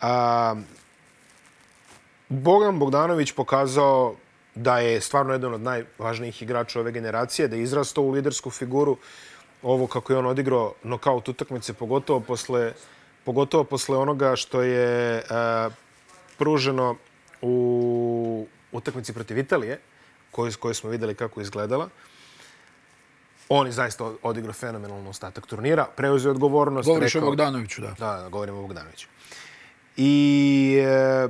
[0.00, 0.54] A,
[2.28, 4.14] Bogdan Bogdanović pokazao
[4.54, 8.96] da je stvarno jedan od najvažnijih igrača ove generacije, da je izrastao u lidersku figuru.
[9.62, 12.72] ovo kako je on odigrao nokaut utakmice, pogotovo posle,
[13.24, 15.22] pogotovo posle onoga što je e,
[16.38, 16.96] pruženo
[17.42, 19.78] u utakmici protiv Italije,
[20.30, 21.88] koju, koju smo videli kako je izgledala.
[23.48, 26.86] On je zaista odigrao fenomenalno ostatak turnira, preuzeo odgovornost.
[26.86, 27.94] Govoriš rekao, o Bogdanoviću, da.
[27.98, 29.08] Da, da, govorimo o Bogdanoviću.
[29.96, 31.28] I e,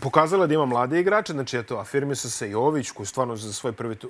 [0.00, 3.94] pokazala da ima mlade igrače, znači eto, afirmisao se Jović, koji stvarno za svoj prvi
[3.94, 4.08] tu,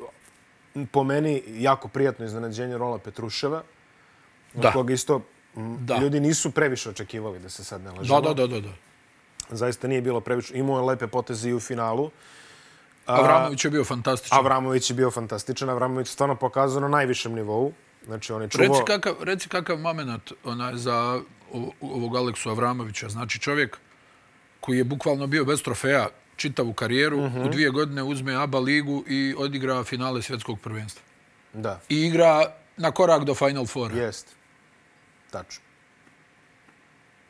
[0.91, 3.63] po meni jako prijatno iznenađenje Rola Petruševa,
[4.55, 4.69] Da.
[4.69, 5.21] od koga isto
[5.57, 5.99] Da.
[5.99, 8.21] ljudi nisu previše očekivali da se sad ne lažemo.
[8.21, 8.73] Da, da, da, da.
[9.51, 10.59] Zaista nije bilo previše.
[10.59, 12.11] Imao je lepe poteze i u finalu.
[13.07, 14.39] Avramović je bio fantastičan.
[14.39, 15.71] Avramović je bio fantastičan.
[15.71, 17.73] Avramović je stvarno pokazao na najvišem nivou.
[18.07, 18.69] Znači, on je čuvao...
[18.69, 21.21] Reci kakav, reci kakav moment onaj, za
[21.81, 23.09] ovog Aleksu Avramovića.
[23.09, 23.79] Znači čovjek
[24.65, 27.41] koji je bukvalno bio bez trofeja čitavu karijeru, Mhm.
[27.41, 31.03] u dvije godine uzme ABA ligu i odigra finale svjetskog prvenstva.
[31.53, 32.47] Da, I igra
[32.77, 33.95] na korak do Final Foura.
[33.97, 34.27] jest.
[35.31, 35.63] Tačno.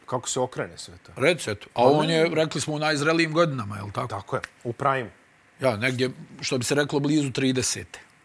[0.06, 1.12] Kako se okrene sve to?
[1.16, 1.66] Reci, eto.
[1.74, 4.08] A on je, rekli smo, u najzrelijim godinama, je li tako?
[4.08, 5.10] Tako je, u prime.
[5.60, 7.84] Ja, negdje, što bi se reklo, blizu 30.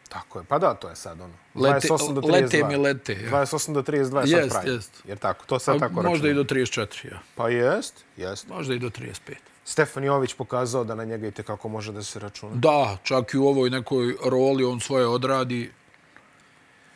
[0.09, 0.45] Tako je.
[0.45, 1.33] Pa da, to je sad ono.
[1.55, 2.31] Lete- 28 do 32.
[2.31, 3.29] lete mi lete, ja.
[3.31, 4.75] 28 do 32 je Jest, sad prime.
[4.75, 5.01] jest.
[5.05, 6.33] Jer tako, to sad A tako možda i računamo.
[6.35, 7.19] do 34, ja.
[7.35, 8.47] Pa jest, jest.
[8.47, 9.35] Možda i do 35.
[9.65, 12.51] Stefan Jović pokazao da na njega i kako može da se računa.
[12.55, 15.63] Da, čak i u ovoj nekoj roli on svoje odradi.
[15.63, 15.73] Svi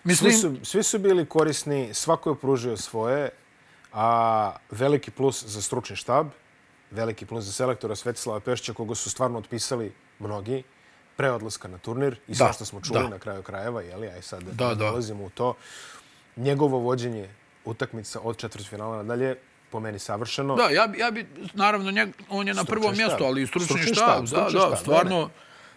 [0.03, 3.29] Mislim, su, svi su bili korisni, svako je pružio svoje,
[3.93, 6.27] a veliki plus za stručni štab,
[6.91, 10.63] veliki plus za selektora Svetislava Pešća, koga su stvarno otpisali mnogi,
[11.15, 13.07] pre odlaska na turnir i sve Da, što smo čuli da.
[13.07, 14.75] na kraju krajeva, jeli, aj sad Da, da.
[14.75, 15.53] dolazimo u to.
[16.35, 17.29] Njegovo vođenje
[17.65, 19.35] utakmica od četvrtfinala nadalje,
[19.69, 20.55] po meni savršeno.
[20.55, 23.07] da, ja bi, ja bi naravno, njeg, on je na Stručni prvom štab.
[23.07, 25.29] mjestu, ali i stručni, Stručni štab, štab, da, stručni da, štab, stvarno,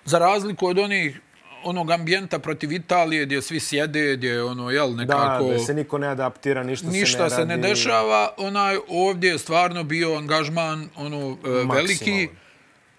[0.05, 1.20] za razliku od onih
[1.64, 5.44] onog ambijenta protiv Italije gdje svi sjede, gdje ono, jel, Da, nekako...
[5.44, 7.68] da se niko ne adaptira, ništa, ništa se se ne ne radi.
[7.68, 12.29] dešava, onaj ovdje je stvarno bio angažman ono e, veliki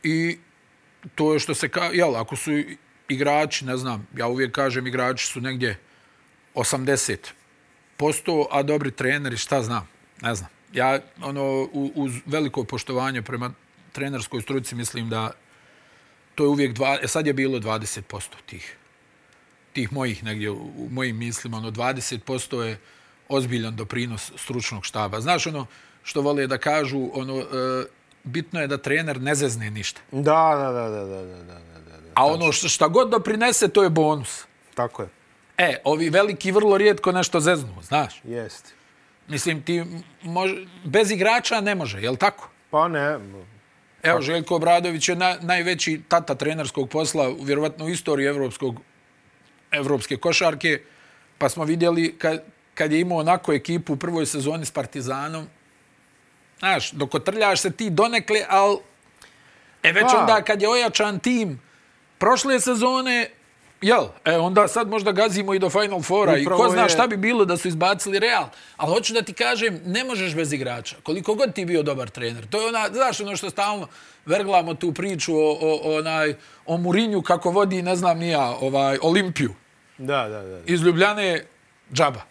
[0.03, 0.37] i
[1.15, 2.51] to je što se ka, jel, ako su
[3.09, 5.79] igrači, ne znam, ja uvijek kažem igrači su negdje
[6.55, 7.25] 80%,
[8.51, 9.87] a dobri treneri, šta znam,
[10.21, 10.49] ne znam.
[10.73, 13.51] Ja ono u- uz veliko poštovanje prema
[13.91, 15.31] trenerskoj struci mislim da
[16.35, 18.01] to je uvijek dva, e, sad je bilo 20%
[18.45, 18.77] tih
[19.73, 22.79] tih mojih negdje u, u mojim mislima, ono 20% je
[23.29, 25.21] ozbiljan doprinos stručnog štaba.
[25.21, 25.65] Znaš ono
[26.03, 27.45] što vole da kažu, ono, e,
[28.23, 30.01] bitno je da trener ne zezne ništa.
[30.11, 31.53] Da, da, da, da, da, da, da.
[31.53, 32.11] da.
[32.13, 34.45] A ono što šta god da prinese, to je bonus.
[34.75, 35.09] Tako je.
[35.57, 38.21] E, ovi veliki vrlo rijetko nešto zeznu, znaš?
[38.23, 38.69] Jeste.
[39.27, 39.83] Mislim, ti
[40.23, 40.51] mož...
[40.85, 42.49] bez igrača ne može, je li tako?
[42.69, 43.19] Pa ne.
[44.03, 48.79] Evo, Željko Obradović je na, najveći tata trenerskog posla u vjerovatno u istoriji evropskog,
[49.71, 50.81] evropske košarke.
[51.37, 55.47] Pa smo vidjeli kad, kad je imao onako ekipu u prvoj sezoni s Partizanom,
[56.59, 58.77] znaš, dok otrljaš se ti donekle, ali
[59.83, 60.17] e već Pa.
[60.17, 61.61] onda kad je ojačan tim
[62.17, 63.29] prošle sezone,
[63.81, 67.07] jel, e onda sad možda gazimo i do Final Fora i ko zna je- šta
[67.07, 68.45] bi bilo da su izbacili Real.
[68.77, 70.95] Ali hoću da ti kažem, ne možeš bez igrača.
[71.03, 72.47] Koliko god ti bio dobar trener.
[72.47, 73.87] To je ona, znaš ono što stalno
[74.25, 78.97] verglamo tu priču o, o, o, onaj, o Murinju kako vodi, ne znam nija, ovaj,
[79.01, 79.53] Olimpiju.
[79.97, 80.59] da, da, da.
[80.65, 81.45] Iz Ljubljane
[81.93, 82.21] džaba.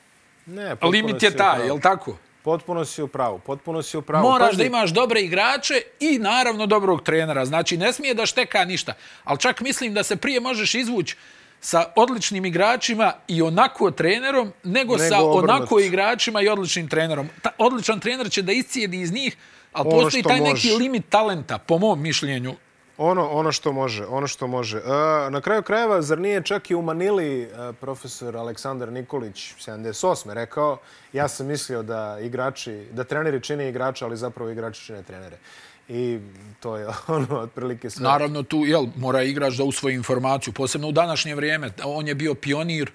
[0.47, 1.67] Ne, Limit je taj, pravu.
[1.67, 2.17] jel tako?
[2.47, 4.29] Potpuno si u pravu, potpuno si u pravu.
[4.29, 7.45] Moraš Pazi, da imaš dobre igrače i naravno dobrog trenera.
[7.45, 8.95] Znači, ne smije da šteka ništa.
[9.25, 11.17] Ali čak mislim da se prije možeš izvući
[11.61, 15.55] sa odličnim igračima i onako trenerom, nego, Nego sa obrnuto.
[15.55, 17.29] onako igračima i odličnim trenerom.
[17.43, 19.37] Ta, odličan trener će da iscijedi iz njih,
[19.73, 20.53] ali Ono postoji taj može.
[20.53, 22.55] neki limit talenta, po mom mišljenju.
[22.99, 24.79] Ono, ono što može, ono što može.
[24.79, 27.49] E, na kraju krajeva, zar nije čak i u Manili e,
[27.81, 30.33] profesor Aleksandar Nikolić 78.
[30.33, 30.79] rekao,
[31.13, 35.39] ja sam mislio da igrači, da treneri čine igrača, ali zapravo igrači čine trenere.
[35.89, 36.19] I
[36.61, 38.03] to je ono, otprilike sve.
[38.03, 41.71] Naravno, tu jel, mora igrač da usvoji informaciju, posebno u današnje vrijeme.
[41.85, 42.91] On je bio pionir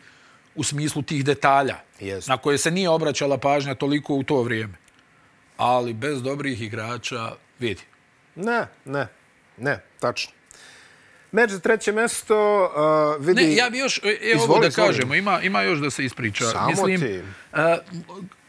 [0.55, 2.31] u smislu tih detalja, Jeste.
[2.31, 4.73] na koje se nije obraćala pažnja toliko u to vrijeme.
[5.57, 7.81] Ali bez dobrih igrača, vidi.
[8.35, 9.07] Ne, ne,
[9.57, 10.31] ne, tačno.
[11.31, 12.63] Meč za treće mesto,
[13.17, 13.41] uh, vidi...
[13.41, 14.87] Ne, ja bi još, e, e, ovo Izvoli, da izvoli.
[14.87, 16.45] kažemo, ima, ima još da se ispriča.
[16.45, 17.21] Samo Mislim, ti.
[17.53, 17.77] e,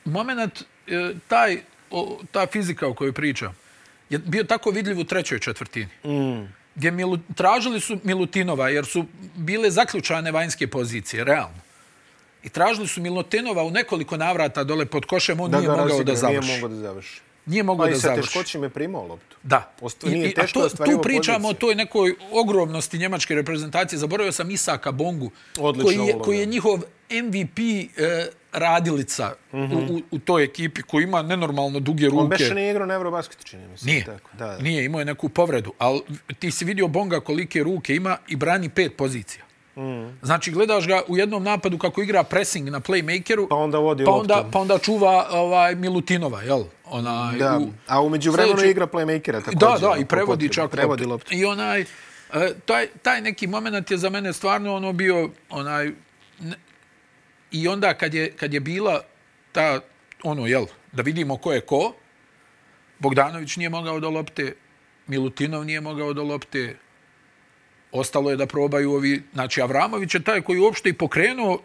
[0.04, 1.60] moment, e, taj,
[1.90, 3.56] o, ta fizika o kojoj pričam,
[4.10, 5.88] je bio tako vidljiv u trećoj četvrtini.
[6.04, 6.48] Mm.
[6.74, 11.60] Gdje Milu, tražili su Milutinova, jer su bile zaključane vanjske pozicije, realno.
[12.42, 16.02] I tražili su Milutinova u nekoliko navrata dole pod košem, on da nije ga mogao
[16.02, 16.48] da završi.
[16.48, 17.20] Nije mogao da završi.
[17.46, 18.28] Nije mogao Pa i da sa završi.
[18.28, 19.36] teškoćima je primao loptu.
[19.42, 19.72] Da.
[19.80, 23.98] Osta- nije I, teško a to, tu pričamo o toj nekoj ogromnosti njemačke reprezentacije.
[23.98, 25.30] Zaboravio sam Isaka Bongu,
[25.82, 26.24] koji je, uloga.
[26.24, 26.80] koji je njihov
[27.22, 29.90] MVP e, radilica mm -hmm.
[29.90, 32.22] u, u, u toj ekipi koji ima nenormalno duge ruke.
[32.22, 33.86] On beše nije igrao na Eurobasketu, čini mi se.
[33.86, 34.30] Nije, Tako.
[34.38, 34.58] Da, da.
[34.58, 36.00] nije, imao je neku povredu, ali
[36.38, 39.44] ti si vidio Bonga kolike ruke ima i brani pet pozicija.
[39.76, 40.18] Mm.
[40.22, 44.10] Znači, gledaš ga u jednom napadu kako igra pressing na playmakeru, Pa onda vodi pa
[44.10, 46.64] onda, pa onda čuva ovaj, Milutinova, jel?
[46.84, 49.58] Onaj, Da, u, a umeđu vremenu sljedeću- igra playmakera također.
[49.58, 50.64] Da, da, i prevodi potreba.
[50.68, 51.34] čak Prevodi loptu.
[51.34, 51.86] I onaj, e,
[52.66, 55.92] taj, taj neki moment je za mene stvarno ono bio, onaj,
[56.40, 56.56] ne,
[57.50, 59.00] i onda kad je, kad je bila
[59.52, 59.80] ta,
[60.22, 61.94] ono, jel, da vidimo ko je ko,
[62.98, 64.54] Bogdanović nije mogao do lopte,
[65.06, 66.76] Milutinov nije mogao do lopte,
[67.92, 71.58] ostalo je da probaju ovi, znači Avramović je taj koji uopšte i pokrenuo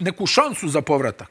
[0.00, 1.30] neku šansu za povratak.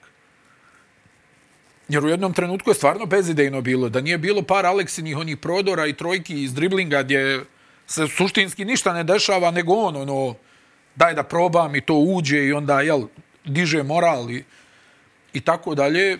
[1.87, 3.89] Jer u jednom trenutku je stvarno bezidejno bilo.
[3.89, 7.45] Da nije bilo par Aleksinih onih prodora i trojki iz driblinga gdje
[7.87, 10.35] se suštinski ništa ne dešava, nego on, ono,
[10.95, 13.07] daj da probam i to uđe i onda, jel,
[13.45, 14.43] diže moral i,
[15.33, 16.17] i tako dalje.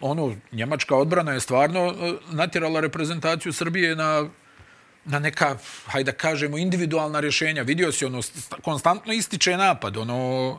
[0.00, 4.28] Ono, njemačka odbrana je stvarno e, natjerala reprezentaciju Srbije na,
[5.04, 7.62] na neka, hajde da kažemo, individualna rješenja.
[7.62, 10.58] Vidio si, ono, st- konstantno ističe napad, ono,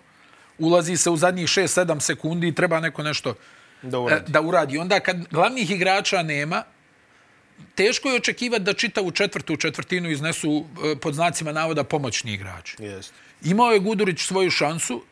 [0.59, 3.33] ulazi se u zadnjih 6-7 sekundi i treba neko nešto
[3.81, 4.31] Da e, uradi.
[4.31, 4.77] da uradi.
[4.77, 6.63] Onda kad glavnih igrača nema,
[7.75, 12.75] teško je očekivati da čitavu četvrtu četvrtinu iznesu e, pod znacima navoda pomoćni igrači.
[12.79, 13.13] Jeste.
[13.43, 15.03] Imao je Gudurić svoju šansu,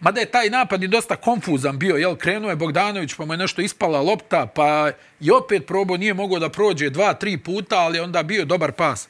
[0.00, 3.38] mada je taj napad i dosta konfuzan bio, jel, krenuo je Bogdanović, pa mu je
[3.38, 8.00] nešto ispala lopta, pa i opet probao, nije mogao da prođe dva, tri puta, ali
[8.00, 9.08] onda bio dobar pas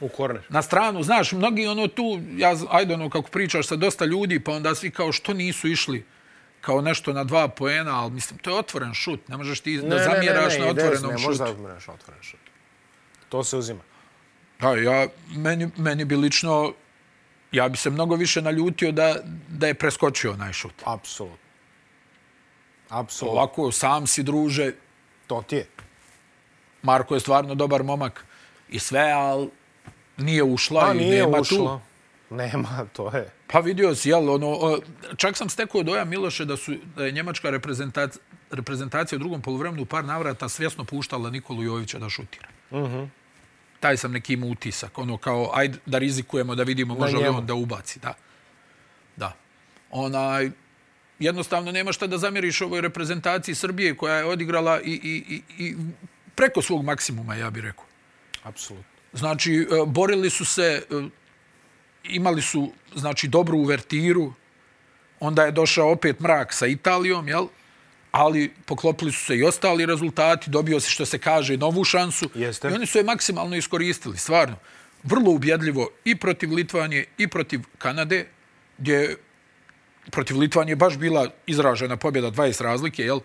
[0.00, 0.42] U korner.
[0.48, 1.02] na stranu.
[1.02, 2.02] Znaš, mnogi ono tu,
[2.36, 6.04] ja, ajde ono, kako pričaš sa dosta ljudi, pa onda svi kao što nisu išli
[6.60, 9.98] kao nešto na dva poena, ali mislim, to je otvoren šut, ne možeš ti da
[9.98, 11.28] zamjeraš na ide, otvorenom Ne, šutu.
[11.28, 12.40] možda zamjeraš na otvoren šut.
[13.28, 13.80] To se uzima.
[14.60, 16.72] Da, ja, meni, meni bi lično,
[17.52, 19.16] ja bi se mnogo više naljutio da,
[19.48, 20.74] da je preskočio onaj šut.
[20.84, 21.36] Apsolutno.
[22.88, 23.38] Apsolutno.
[23.38, 24.72] Ovako, sam si druže,
[25.26, 25.66] To ti je.
[26.82, 28.24] Marko je stvarno dobar momak
[28.68, 29.48] i sve, ali
[30.16, 31.56] nije ušla Pa i nije nema ušlo.
[32.28, 32.34] tu.
[32.34, 33.30] Nema, to je.
[33.46, 34.78] Pa vidio si, jel, ono,
[35.16, 39.82] čak sam stekao dojam Miloše da, su, da je njemačka reprezentacija, reprezentacija u drugom poluvremenu
[39.82, 42.48] u par navrata svjesno puštala Nikolu Jovića da šutira.
[42.70, 42.94] Uh Mhm.
[42.96, 43.08] -huh.
[43.80, 47.54] Taj sam neki utisak, ono kao, ajde da rizikujemo da vidimo može li on da
[47.54, 48.14] ubaci, da.
[49.16, 49.36] Da.
[49.90, 50.50] Onaj,
[51.18, 55.76] jednostavno nema šta da zamjeriš ovoj reprezentaciji Srbije koja je odigrala i, i, i, i
[56.34, 57.84] preko svog maksimuma, ja bih rekao.
[58.42, 58.90] Apsolutno.
[59.12, 61.08] Znači, e, borili su se, e,
[62.04, 64.32] imali su znači, dobru uvertiru,
[65.20, 67.46] onda je došao opet mrak sa Italijom, jel?
[68.10, 72.30] Ali poklopili su se i ostali rezultati, dobio se, što se kaže, novu šansu.
[72.34, 72.68] Jeste.
[72.68, 74.56] I oni su je maksimalno iskoristili, stvarno.
[75.02, 78.26] Vrlo ubjedljivo i protiv Litvanije i protiv Kanade,
[78.78, 79.16] gdje je
[80.10, 83.20] protiv Litvanije baš bila izražena pobjeda 20 razlike, jel?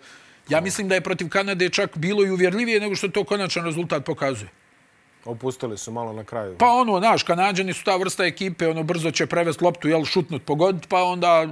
[0.48, 4.04] Ja mislim da je protiv Kanade čak bilo i uvjerljivije nego što to konačan rezultat
[4.04, 4.50] pokazuje.
[5.24, 6.56] Opustili su malo na kraju.
[6.58, 10.44] Pa ono, znaš, Kanadžani su ta vrsta ekipe, ono, brzo će prevest loptu, jel, šutnut,
[10.44, 11.48] pogodit, pa onda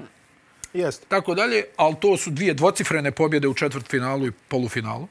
[0.74, 1.06] Jeste.
[1.08, 5.08] tako dalje, ali to su dvije dvocifrene pobjede u četvrtfinalu i polufinalu.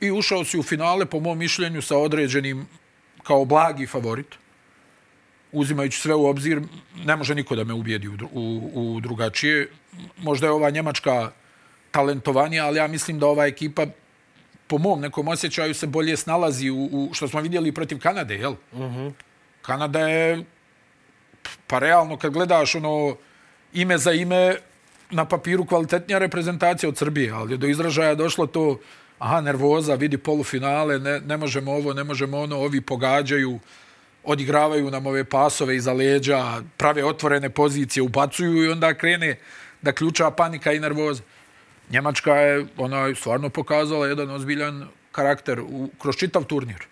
[0.00, 2.66] I ušao si u finale, po mom mišljenju, sa određenim
[3.22, 4.26] kao blagi favorit.
[5.52, 6.62] Uzimajući sve u obzir,
[7.04, 9.68] ne može niko da me ubijedi u, u, u drugačije.
[10.18, 11.30] Možda je ova Njemačka
[11.90, 13.86] talentovanija, ali ja mislim da ova ekipa
[14.66, 18.52] po mom nekom osjećaju se bolje snalazi u, u što smo vidjeli protiv Kanade, jel?
[18.72, 19.12] Uh -huh.
[19.62, 20.44] Kanada je
[21.66, 23.16] pa realno kad gledaš ono
[23.74, 24.56] ime za ime
[25.10, 28.78] na papiru kvalitetnija reprezentacija od Srbije, ali je do izražaja došlo to
[29.18, 33.58] aha, nervoza, vidi polufinale, ne, ne možemo ovo, ne možemo ono, ovi pogađaju,
[34.24, 39.36] odigravaju nam ove pasove iza leđa, prave otvorene pozicije, ubacuju i onda krene
[39.82, 41.22] da ključa panika i nervoza.
[41.90, 46.84] Njemačka je ona, stvarno pokazala jedan ozbiljan karakter u, kroz čitav turnir.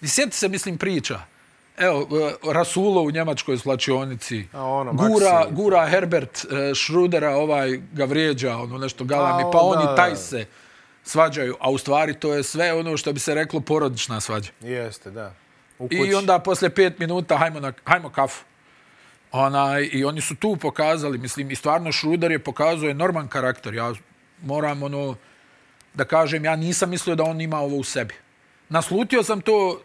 [0.00, 1.31] I sjeti se, mislim, priča.
[1.78, 4.44] Evo, e, Rasulo u njemačkoj slačionici.
[4.52, 5.52] A ono, gura, Maxi.
[5.52, 10.46] gura Herbert e, Schrudera, ovaj ga vrijeđa, ono nešto galami, pa oni taj se
[11.04, 11.56] svađaju.
[11.60, 14.50] A u stvari to je sve ono što bi se reklo porodična svađa.
[14.60, 15.34] Jeste, da.
[15.78, 15.96] U kući.
[15.96, 18.44] I onda posle pet minuta hajmo, na, hajmo kafu.
[19.32, 23.74] Onaj, I oni su tu pokazali, mislim, i stvarno Šruder je pokazao enorman karakter.
[23.74, 23.92] Ja
[24.42, 25.16] moram ono,
[25.94, 28.14] da kažem, ja nisam mislio da on ima ovo u sebi.
[28.68, 29.80] Naslutio sam to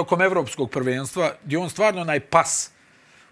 [0.00, 2.70] tokom evropskog prvenstva, gdje on stvarno onaj pas,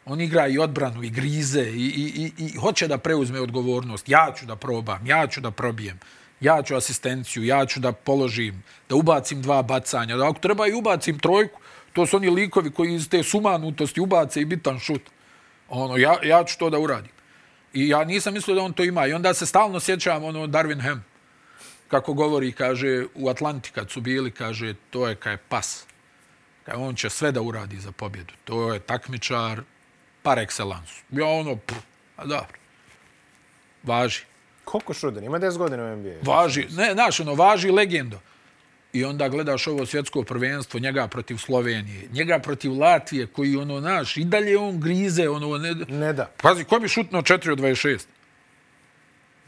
[0.04, 4.08] on igra i odbranu, i grize, i, i, i, i hoće da preuzme odgovornost.
[4.08, 6.00] Ja ću da probam, ja ću da probijem,
[6.40, 10.74] ja ću asistenciju, ja ću da položim, da ubacim dva bacanja, da ako treba i
[10.74, 11.60] ubacim trojku,
[11.92, 15.02] to su oni likovi koji iz te sumanutosti ubace i bitan šut.
[15.68, 17.12] Ono, ja, ja ću to da uradim.
[17.72, 19.06] I ja nisam mislio da on to ima.
[19.06, 21.04] I onda se stalno sjećam ono Darwin Ham.
[21.88, 25.86] Kako govori, kaže, u Atlanti kad su bili, kaže, to je kaj pas.
[26.68, 28.34] Kaj on će sve da uradi za pobjedu.
[28.44, 29.60] To je takmičar
[30.22, 31.02] par excellence.
[31.10, 31.78] Ja ono, pff,
[32.16, 32.58] a dobro.
[33.82, 34.20] Važi.
[34.64, 35.24] Koliko Šruden?
[35.24, 36.32] Ima 10 godina u NBA.
[36.32, 38.20] Važi, ne, znaš, ono, važi legendo.
[38.92, 44.16] I onda gledaš ovo svjetsko prvenstvo, njega protiv Slovenije, njega protiv Latvije, koji, ono, naš,
[44.16, 45.74] i dalje on grize, ono, ne...
[45.74, 46.30] Ne da.
[46.42, 48.06] Pazi, ko bi šutno 4 od 26?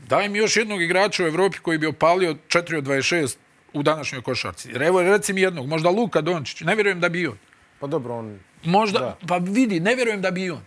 [0.09, 3.37] Daj mi još jednog igrača u Evropi koji bi opalio 4 od 26
[3.73, 4.71] u današnjoj košarci.
[4.71, 7.39] Evo, reci mi jednog, možda Luka Dončić, ne vjerujem da bi on.
[7.81, 8.39] Pa dobro, on...
[8.65, 9.17] Možda, Da.
[9.29, 10.63] pa vidi, ne vjerujem da bi on.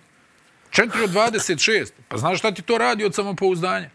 [0.70, 1.92] 4 od 26.
[2.08, 3.90] Pa znaš šta ti to radi od samopouzdanja?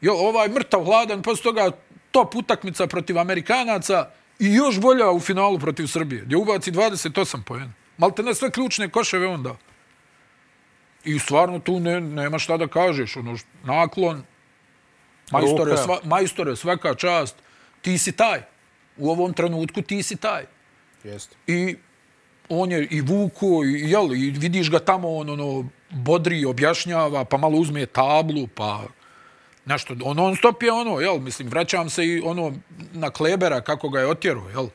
[0.00, 1.70] Jo, ovaj mrtav hladan, posle toga
[2.10, 7.72] top utakmica protiv Amerikanaca i još bolja u finalu protiv Srbije, gdje ubaci 28 pojena.
[7.98, 9.56] Malte ne sve ključne koševe onda.
[11.04, 13.16] I stvarno tu ne, nema šta da kažeš.
[13.16, 14.22] Ono, naklon,
[15.32, 17.36] majstore, sva, majstore, svaka čast,
[17.82, 18.42] ti si taj.
[18.96, 20.44] U ovom trenutku ti si taj
[21.04, 21.36] Jeste.
[21.46, 21.76] i
[22.48, 27.36] on je i vuko i jel i vidiš ga tamo on ono bodri objašnjava pa
[27.36, 28.84] malo uzme tablu pa
[29.64, 32.54] nešto on on stop je ono jel mislim vraćam se i ono
[32.92, 34.68] na Klebera kako ga je otjerao jel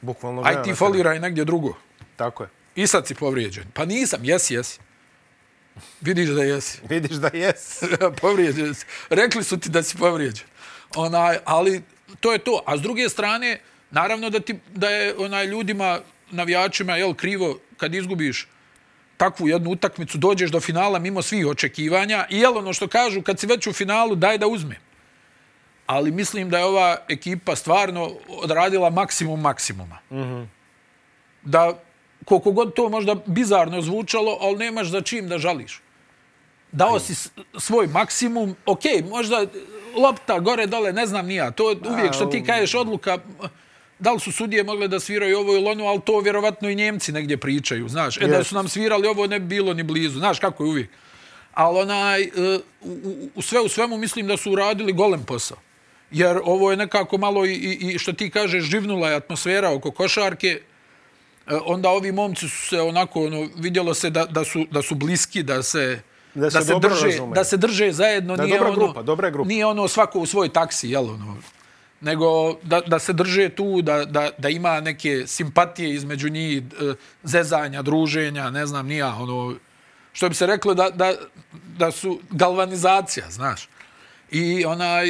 [0.00, 2.10] Bukvalno aj ti foliraj negdje drugo tebe.
[2.16, 2.48] Tako je.
[2.74, 4.80] i sad si povrijeđen pa nisam jesi jesi
[6.00, 7.82] vidiš da jesi Vidiš da jes.
[8.20, 8.86] povrijeđen si.
[9.10, 10.46] Rekli su ti da si povrijeđen.
[10.96, 11.82] Onaj, ali
[12.20, 12.62] to je to.
[12.66, 16.00] A s druge strane, naravno da, ti, da je onaj ljudima,
[16.30, 18.48] navijačima, jel, krivo kad izgubiš
[19.16, 23.38] takvu jednu utakmicu, dođeš do finala mimo svih očekivanja i jel ono što kažu, kad
[23.40, 24.76] si već u finalu, daj da uzme.
[25.86, 29.98] Ali mislim da je ova ekipa stvarno odradila maksimum maksimuma.
[30.10, 30.46] Mm -hmm.
[31.42, 31.78] Da,
[32.24, 35.80] koliko god to možda bizarno zvučalo, ali nemaš za čim da žališ
[36.72, 37.14] dao si
[37.58, 39.46] svoj maksimum, ok, možda
[39.96, 43.18] lopta gore dole, ne znam nija, to uvijek što ti kažeš odluka,
[43.98, 47.12] da li su sudije mogle da sviraju ovo ili ono, ali to vjerovatno i Njemci
[47.12, 50.38] negdje pričaju, znaš, e da su nam svirali ovo ne bi bilo ni blizu, znaš
[50.38, 50.90] kako je uvijek.
[51.54, 52.28] Ali onaj, e,
[52.80, 55.58] u, u, sve u svemu mislim da su uradili golem posao.
[56.10, 59.90] Jer ovo je nekako malo i, i, i što ti kažeš, živnula je atmosfera oko
[59.90, 60.60] košarke,
[61.50, 64.94] E, onda ovi momci su se onako ono vidjelo se da, da su da su
[64.94, 66.00] bliski da se
[66.34, 67.34] Da se dobro drže razumeju.
[67.34, 69.48] da se drže zajedno Da je nije dobra ono grupa, dobra grupa.
[69.48, 71.36] nije ono svako u svoj taksi jel ono
[72.00, 76.62] nego da, da se drže tu da, da, da ima neke simpatije između njih
[77.22, 79.54] zezanja druženja ne znam nija ono
[80.12, 81.14] što bi se reklo da, da,
[81.78, 83.68] da su galvanizacija znaš
[84.30, 85.08] i onaj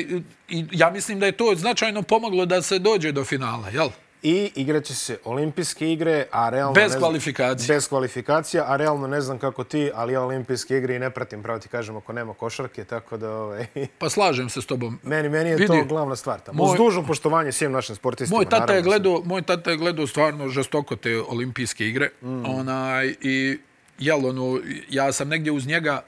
[0.49, 3.89] i ja mislim da je to značajno pomoglo da se dođe do finala jel
[4.23, 6.73] I igraće se olimpijske igre, a realno...
[6.73, 7.75] Bez znam- kvalifikacija.
[7.75, 11.43] Bez kvalifikacija, a realno ne znam kako ti, ali ja olimpijske igre i ne pratim,
[11.43, 13.31] pravo ti kažem, ako nema košarke, tako da...
[13.31, 13.67] Ovaj,
[13.99, 15.67] pa slažem se s tobom meni, meni je Vidi.
[15.69, 16.41] to glavna stvar.
[16.41, 16.65] Tamo.
[16.65, 18.37] Moj- Uz dužno poštovanje svim našim sportistima.
[18.37, 22.11] Moj tata je gledao, moj tata je gledao stvarno žestoko te olimpijske igre.
[22.23, 22.45] Mm.
[22.47, 23.59] Onaj i
[23.99, 26.03] jel ono ja sam negdje uz njega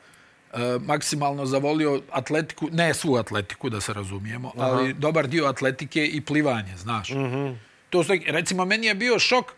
[0.52, 4.66] uh, maksimalno zavolio atletiku, ne svu atletiku da se razumijemo, Aha.
[4.66, 7.10] ali dobar dio atletike i plivanje, znaš.
[7.10, 7.71] Mm.
[7.92, 9.52] To su, recimo meni je bio šok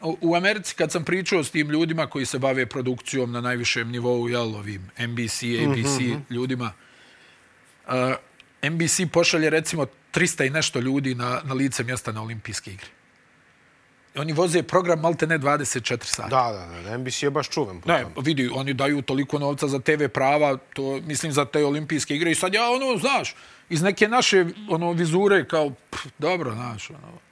[0.00, 4.28] u Americi kad sam pričao s tim ljudima koji se bave produkcijom na najvišem nivou,
[4.28, 6.20] jel, ovim NBC, ABC mm -hmm.
[6.30, 6.72] ljudima,
[7.86, 7.92] uh,
[8.70, 12.88] NBC pošalje recimo 300 i nešto ljudi na, na lice mjesta na olimpijske igre.
[14.16, 16.28] Oni voze program malte ne 24 sata.
[16.28, 19.78] Da, da, da, NBC je baš čuven po Ne, vidi, oni daju toliko novca za
[19.78, 23.34] TV prava, to mislim za te olimpijske igre i sad ja ono, znaš,
[23.68, 27.24] iz neke naše ono vizure kao pff, dobro, znaš, ono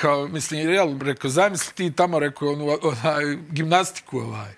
[0.00, 4.50] kao mislim jel rekao zamisli ti tamo rekao onu onaj gimnastiku ovaj.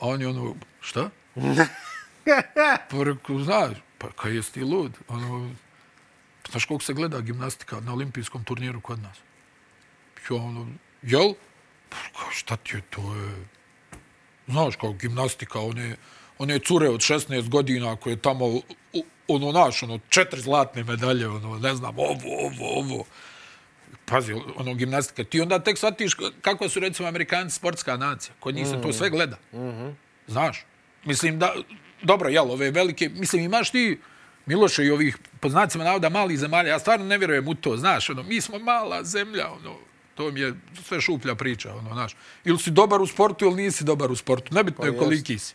[0.00, 1.10] A on je ono šta?
[2.90, 4.92] pa rekao, znaš, pa kaj jesi ti lud?
[5.08, 5.50] Ono,
[6.50, 9.16] znaš koliko se gleda gimnastika na olimpijskom turniru kod nas?
[10.30, 10.66] Ja ono,
[11.02, 11.34] jel?
[11.88, 13.14] Pa, kao, šta ti je to?
[13.14, 13.46] Je?
[14.46, 15.96] Znaš, kao gimnastika, one,
[16.38, 18.60] one cure od 16 godina koje tamo,
[19.28, 23.04] ono, naš, ono, četiri zlatne medalje, ono, ne znam, ovo, ovo, ovo.
[24.06, 25.24] Pazi, ono, gimnastika.
[25.24, 28.34] Ti onda tek shvatiš kako su, recimo, Amerikanci sportska nacija.
[28.40, 29.36] Kod njih se to sve gleda.
[30.26, 30.64] Znaš,
[31.04, 31.54] mislim da,
[32.02, 33.98] dobro, jel, ove velike, mislim, imaš ti,
[34.46, 38.10] Miloše i ovih, po znacima navoda, malih zemalja, ja stvarno ne vjerujem u to, znaš,
[38.10, 39.74] ono, mi smo mala zemlja, ono,
[40.14, 40.54] to mi je
[40.84, 42.16] sve šuplja priča, ono, znaš.
[42.44, 45.54] Ili si dobar u sportu ili nisi dobar u sportu, nebitno Pa je koliki si.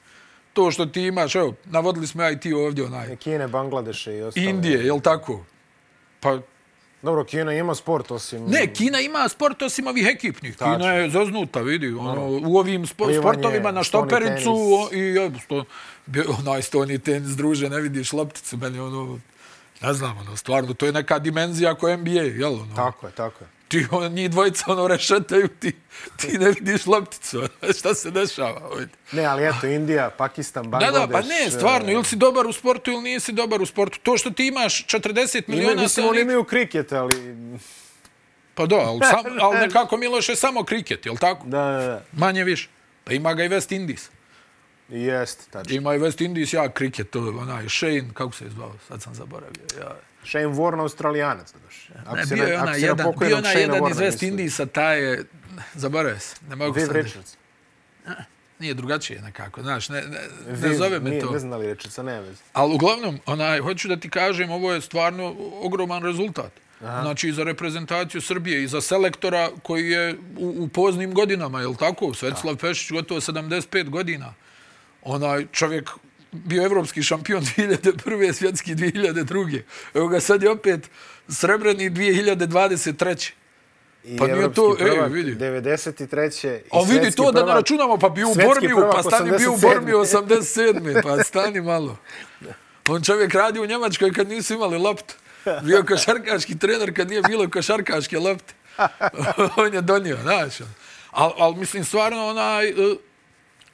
[0.53, 4.21] To što ti imaš, evo, navodili smo ja i ti ovdje, onaj, Kine, Bangladeše i
[4.21, 4.45] ostale.
[4.45, 5.45] Indije, jel tako?
[6.19, 6.39] Pa,
[7.01, 8.45] Dobro, Kina ima sport osim...
[8.45, 10.57] Ne, Kina ima sport osim ovih ekipnih.
[10.57, 10.77] Tačno.
[10.77, 11.93] Kina je zaznuta, vidi.
[11.93, 14.55] Ono, u ovim spo, Plivanje, sportovima na štopericu
[14.91, 15.65] i sto,
[16.39, 19.19] onaj stoni tenis, druže, ne vidiš lopticu, meni ono,
[19.81, 22.53] ne znam, ono, stvarno, to je neka dimenzija ko NBA, jel?
[22.53, 23.60] Ono, Tako je, tako je.
[23.71, 25.71] Ti, ono, njih dvojica, ono, rešetaju, ti,
[26.17, 28.87] ti ne vidiš lopticu, ono, šta se dešava ovdje.
[29.11, 31.07] Ne, ali eto, Indija, Pakistan, Da, Bangladeš...
[31.07, 33.99] da, pa ne, stvarno, e, ili si dobar u sportu ili nisi dobar u sportu.
[34.03, 37.35] To što ti imaš 40 Ima, miliona mislim, oni imaju kriket, ali...
[38.55, 41.47] Pa da, ali, sam, ali nekako Miloš je samo kriket, jel tako?
[41.47, 42.01] Da, da, da.
[42.11, 42.69] Manje više.
[43.03, 44.09] Pa ima ga i West Indies.
[44.89, 45.75] Jest, tačno.
[45.75, 49.01] Ima i West Indies, ja kriket, to je onaj Shane, kako se je zvao, sad
[49.01, 49.63] sam zaboravio.
[49.79, 50.10] Ja.
[50.23, 51.53] Shane Warne, australijanac.
[52.05, 53.97] Ako Ne, bio na- je ako onaj si na jedan, bio onaj Shanea jedan iz
[53.97, 54.23] West.
[54.23, 55.23] Indiesa, taj je,
[55.73, 56.95] zaboravio se, ne mogu Viv sad.
[56.95, 57.37] Richards.
[58.59, 60.19] Nije drugačije nekako, znaš, ne, ne,
[60.61, 61.31] ne zove me nije- to.
[61.31, 62.37] Ne znam da li Richardsa, ne vez.
[62.53, 66.51] Ali uglavnom, onaj, hoću da ti kažem, ovo je stvarno ogroman rezultat.
[66.81, 67.01] Aha.
[67.01, 71.67] Znači, i za reprezentaciju Srbije i za selektora koji je u, u poznim godinama, je
[71.67, 72.13] li tako?
[72.13, 74.33] Svetislav Pešić, gotovo 75 godina.
[75.03, 75.89] Onaj čovjek
[76.31, 78.33] bio evropski šampion 2001.
[78.33, 79.61] svjetski 2002.
[79.93, 80.89] Evo ga sad je opet
[81.29, 83.31] srebrni 2023.
[84.03, 85.35] I Pa nije to- ej, prvak vidi.
[85.35, 86.47] 93.
[86.55, 87.55] i A vidi to da ne prvak.
[87.55, 89.61] računamo, pa bio u Bormiju, prvak pa stani bio u 87..
[89.63, 91.01] Bormiju 87.
[91.03, 91.97] Pa stani malo.
[92.87, 95.13] On čovjek radi u Njemačkoj kad nisu imali loptu.
[95.63, 98.53] Bio košarkaški trener kad nije bilo košarkaške lopte.
[99.57, 100.53] On je donio, znaš.
[101.11, 102.73] Ali al, mislim, stvarno, onaj, e,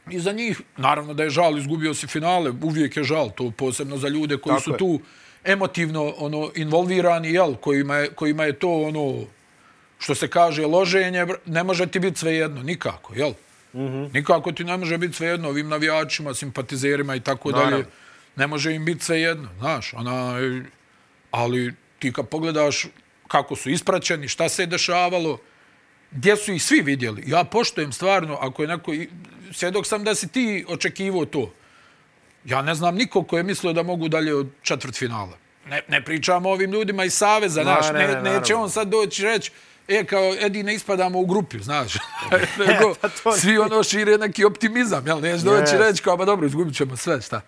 [0.09, 3.97] i za njih, naravno da je žal, izgubio si finale, uvijek je žal, to posebno
[3.97, 4.77] za ljude koji Tako su je.
[4.77, 4.99] tu
[5.43, 9.25] emotivno ono involvirani, jel, kojima je, kojima je to ono,
[9.99, 13.31] što se kaže, loženje, ne može ti biti svejedno, nikako, jel?
[13.73, 13.79] Mm.
[13.79, 14.13] -hmm.
[14.13, 17.85] Nikako ti ne može biti svejedno ovim navijačima, simpatizerima i tako dalje.
[18.35, 20.61] Ne može im biti svejedno, znaš, onaj,
[21.31, 22.85] ali ti kad pogledaš
[23.27, 25.39] kako su ispraćeni, šta se je dešavalo,
[26.11, 27.23] gdje su ih svi vidjeli.
[27.27, 28.91] Ja poštojem stvarno, ako je neko,
[29.51, 31.53] svjedok sam da si ti očekivao to.
[32.45, 35.37] Ja ne znam nikog ko je mislio da mogu dalje od četvrt finala.
[35.69, 38.87] Ne, ne pričamo ovim ljudima iz Saveza, Da, znaš, ne, ne, ne, neće on sad
[38.87, 39.51] doći reći,
[39.87, 41.93] e, kao, Edi, ne ispadamo u grupi, znaš.
[42.67, 45.21] Nego, pa to svi ono šire neki optimizam, jel?
[45.21, 45.73] Neće doći Jest.
[45.73, 47.41] reći, kao, pa dobro, izgubit ćemo sve, šta.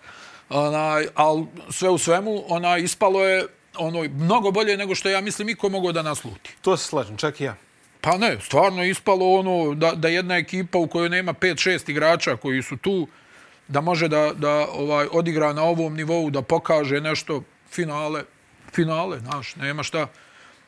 [0.48, 3.46] Onaj, ali sve u svemu, ona ispalo je
[3.78, 6.56] ono, mnogo bolje nego što ja mislim iko mogao da nasluti.
[6.62, 7.56] To se slažem, čak i ja.
[8.00, 12.36] Pa ne, stvarno je ispalo ono da, da jedna ekipa u kojoj nema 5-6 igrača
[12.36, 13.06] koji su tu,
[13.68, 18.22] da može da, da ovaj odigra na ovom nivou, da pokaže nešto finale,
[18.72, 20.06] finale, znaš, nema šta.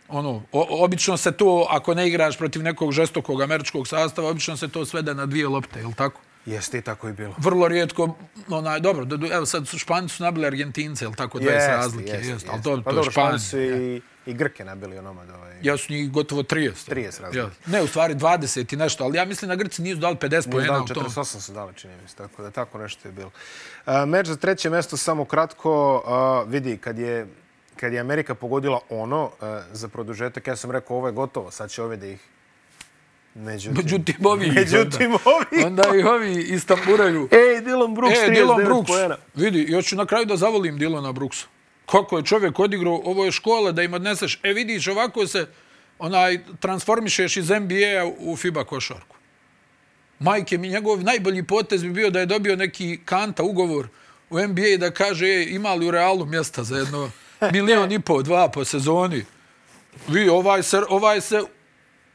[0.09, 4.69] Ono, o, obično se to, ako ne igraš protiv nekog žestokog američkog sastava, obično se
[4.69, 6.21] to svede na dvije lopte, je li tako?
[6.47, 7.35] Jeste tako i bilo.
[7.39, 8.17] Vrlo rijetko,
[8.49, 12.13] onaj, dobro, da, evo sad su Španci su nabili Argentince, je li tako, 20 razlike,
[12.13, 13.47] jest, ali to, pa to je dobro, Španci.
[13.47, 15.31] Španci su i, i Grke nabili onomad.
[15.31, 15.57] Ovaj.
[15.63, 16.91] Ja su njih gotovo 30.
[16.91, 17.39] 30 razlike.
[17.39, 17.51] Ja.
[17.67, 20.51] Ne, u stvari 20 i nešto, ali ja mislim da Grci nisu dali 50 Nisu
[20.51, 21.05] pojena dali u tom.
[21.05, 23.31] 48 su dali, čini mi se, tako da tako nešto je bilo.
[23.85, 27.27] A, meč za treće mjesto, samo kratko, a, vidi, kad je,
[27.77, 31.71] kad je Amerika pogodila ono a, za produžetak, ja sam rekao ovo je gotovo, sad
[31.71, 32.21] će ove da ih
[33.35, 35.65] Međutim, Međutim, ovi Međutim, ovi...
[35.65, 37.29] Onda i ovi istamburaju.
[37.41, 38.91] Ej, Dylan Brooks, E, 39 Dylan Brooks,
[39.35, 41.47] vidi, ja ću na kraju da zavolim Dylana Brooksa.
[41.93, 44.39] Kako je čovjek odigrao, ovo je škola da im odneseš.
[44.43, 45.47] E, vidiš, ovako se
[45.99, 49.17] onaj transformišeš iz NBA u FIBA košarku.
[50.19, 53.89] Majke mi, njegov najbolji potez bi bio da je dobio neki kanta ugovor
[54.31, 57.11] u NBA i da kaže, e, ima li u realu mjesta za jedno
[57.53, 59.25] milion i pol, dva po sezoni.
[60.09, 61.43] Vi, ovaj se, ovaj se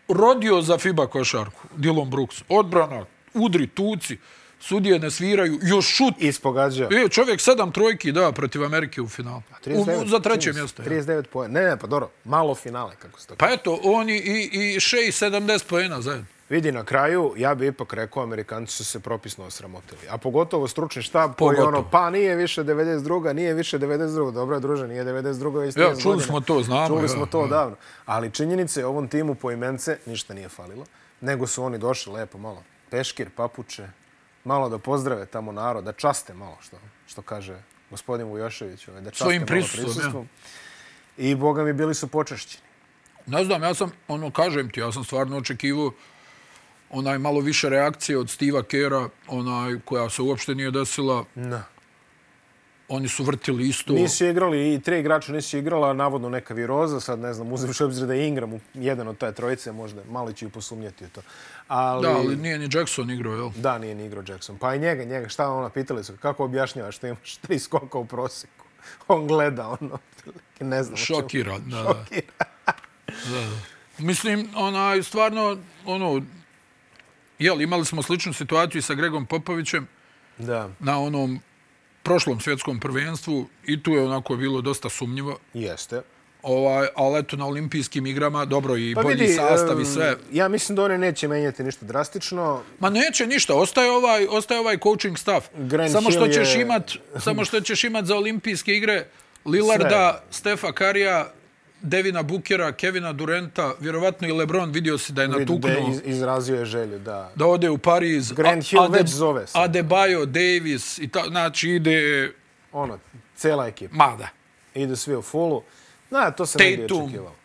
[0.07, 2.43] rodio za FIBA košarku, Dylan Brooks.
[2.49, 4.17] Odbrana, udri, tuci,
[4.67, 6.13] sudije ne sviraju, još šut.
[6.19, 6.89] Ispogađao.
[6.91, 9.41] E, čovjek sedam trojki da protiv Amerike u finalu.
[9.65, 10.81] U, 39, u, za treće mjesto.
[10.83, 10.89] Ja.
[10.89, 11.59] 39 poena.
[11.59, 14.97] Ne, ne, pa dobro, malo finale, kako se to Pa eto, oni i, i še
[14.97, 16.25] i 70 pojena zajedno.
[16.49, 20.01] Vidi, na kraju, ja bi ipak rekao, Amerikanci su se propisno osramotili.
[20.09, 21.67] A pogotovo stručni štab koji Pogotovo.
[21.77, 23.33] ono, pa nije više 92.
[23.33, 24.31] Nije više 92.
[24.31, 25.59] Dobro, druže, nije 92.
[25.59, 27.47] Već 30 Ja, čuli smo to, znamo, Čuli ja, smo to ja.
[27.47, 27.75] davno.
[28.05, 30.85] Ali činjenice, ovom timu po imence ništa nije falilo.
[31.21, 32.63] Nego su oni došli lepo malo.
[32.89, 33.87] Peškir, papuče,
[34.47, 36.77] malo da pozdrave tamo narod, da časte malo, što,
[37.07, 38.87] što kaže gospodin Vujošević.
[38.87, 39.93] ovaj, Da časte Svojim malo prisustvom, ja.
[39.93, 40.29] prisustvom.
[41.17, 42.63] I, boga mi, bili su počešćeni.
[43.25, 45.91] Ne znam, ja sam, ono, kažem ti, ja sam stvarno očekivao
[46.89, 51.25] onaj malo više reakcije od Steve'a Kera, onaj koja se uopšte nije desila.
[51.35, 51.63] Da.
[52.89, 53.93] Oni su vrtili isto.
[53.93, 58.07] Nisu igrali, i tri igrača nisu igrala, navodno neka viroza, sad ne znam, uzevši obzir
[58.07, 61.21] da je Ingram jedan od taj trojice, možda malo ću i posumnjati u to.
[61.67, 63.49] Ali, Da, ali nije ni Jackson igrao, jel?
[63.55, 64.57] Da, nije ni igrao Jackson.
[64.57, 68.05] Pa i njega, njega, šta ona, pitali su, kako objašnjavaš što imaš tri skoka u
[68.05, 68.65] prosjeku?
[69.07, 69.97] On gleda, ono,
[70.59, 70.93] ne znam.
[70.93, 71.19] o čemu.
[71.19, 72.05] Šokiran, da.
[73.05, 73.49] da.
[73.97, 76.21] Mislim, onaj, stvarno, ono,
[77.39, 79.87] jel, imali smo sličnu situaciju i sa Gregom Popovićem
[80.37, 81.39] Da, na onom
[82.07, 85.37] prošlom svjetskom prvenstvu i tu je onako bilo dosta sumnjivo.
[85.53, 86.01] jeste.
[86.43, 90.15] Ovaj, ali eto, na olimpijskim igrama, dobro, i Pa bolji vidi, sastav i sve.
[90.31, 92.61] Ja mislim da one neće menjati ništa drastično.
[92.79, 95.47] Ma neće ništa, ostaje ovaj, ostaje ovaj coaching staff.
[95.55, 99.07] Grant samo što Hill ćeš je- imat, samo što ćeš imat za olimpijske igre
[99.45, 101.31] Lillarda, Stefa Karija,
[101.81, 106.65] Devina Bukera, Kevina Durenta, vjerovatno i LeBron vidio si da je natuknuo iz, izrazio je
[106.65, 107.31] želju, da.
[107.35, 108.31] da ode u Pariz.
[108.31, 109.57] Grant A- Hill Ade- već zove se.
[109.57, 112.31] Adebayo, Davis, i ta, znači ide
[112.71, 112.99] Ono,
[113.35, 113.95] cela ekipa.
[113.95, 114.27] mada.
[114.75, 115.63] Ide svi u fullu.
[116.09, 117.01] Na, to se Tatum.
[117.03, 117.35] očekivalo.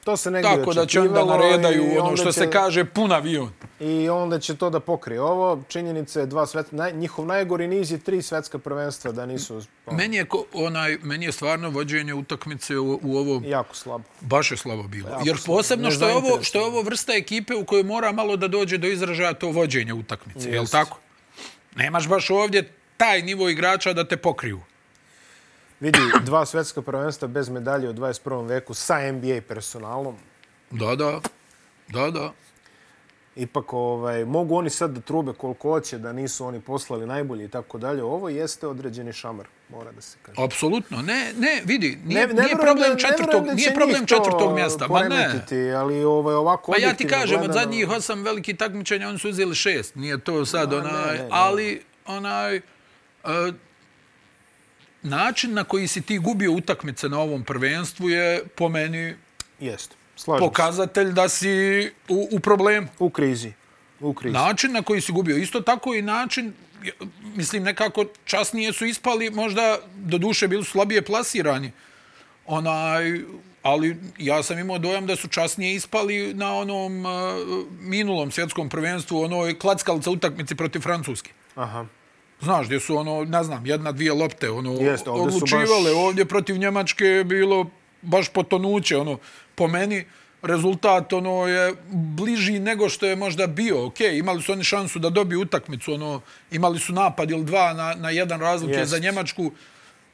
[0.00, 3.50] To se negdje Tako da će onda naredaju ono što će- se kaže pun avion.
[3.80, 5.62] I onda će to da pokrije ovo.
[5.68, 9.54] Činjenica je dva svetska, naj, njihov najgori niz je tri svetska prvenstva da nisu
[9.86, 14.04] ono, Meni je, onaj, meni je stvarno vođenje utakmice u, u ovo jako slabo.
[14.20, 15.08] baš je slabo bilo.
[15.08, 18.36] Jako Jer posebno što je, ovo, što je ovo vrsta ekipe u kojoj mora malo
[18.36, 20.48] da dođe do izražaja to vođenje utakmice.
[20.48, 20.72] Je li Jest.
[20.72, 20.98] tako?
[21.76, 24.60] Nemaš baš ovdje taj nivo igrača da te pokriju.
[25.80, 28.20] Vidi, dva svetska prvenstva bez medalje u 21.
[28.44, 30.16] veku sa NBA personalom.
[30.70, 31.20] Da, da.
[31.88, 32.32] Da, da.
[33.36, 37.48] Ipak ovaj, mogu oni sad da trube koliko hoće, da nisu oni poslali najbolji i
[37.48, 38.02] tako dalje.
[38.02, 40.42] Ovo jeste određeni šamar, mora da se kaže.
[40.42, 40.96] Apsolutno.
[40.98, 44.88] Ne, ne, vidi, nije, Ne- ne nije problem ne četvrtog, da nije problem četvrtog mjesta.
[44.88, 45.40] Ma ne.
[45.76, 49.28] Ali ovaj, ovako Pa ja ti kažem, od gledano- zadnjih osam velikih takmičenja oni su
[49.28, 49.94] uzeli šest.
[49.94, 51.28] Nije to sad Ma, onaj, ne, ne, ne.
[51.30, 52.60] ali onaj, e,
[55.02, 59.14] način na koji si ti gubio utakmice na ovom prvenstvu je po meni
[59.60, 60.48] Jeste, slažem se.
[60.48, 61.50] pokazatelj da si
[62.08, 62.88] u, u problemu.
[62.98, 63.52] U krizi.
[64.00, 64.32] U krizi.
[64.32, 65.36] Način na koji si gubio.
[65.36, 66.52] Isto tako i način,
[67.36, 71.72] mislim, nekako časnije su ispali, možda do duše bili su slabije plasirani.
[72.46, 73.20] Onaj,
[73.62, 77.12] ali ja sam imao dojam da su časnije ispali na onom uh,
[77.80, 81.30] minulom svjetskom prvenstvu, onoj klackalca utakmici protiv Francuske.
[81.54, 81.86] Aha.
[82.42, 85.66] Znaš, gdje su ono, ne znam, jedna, dvije lopte, ono, Jeste, ovdje odlučivale.
[85.84, 87.70] baš- Ovdje protiv Njemačke je bilo
[88.02, 89.18] baš potonuće, ono,
[89.54, 90.04] po meni,
[90.42, 93.86] rezultat ono je bliži nego što je možda bio.
[93.86, 96.20] Ok, imali su oni šansu da dobiju utakmicu, ono,
[96.50, 98.90] imali su napad ili dva na, na jedan razlike Jest.
[98.90, 99.50] za Njemačku,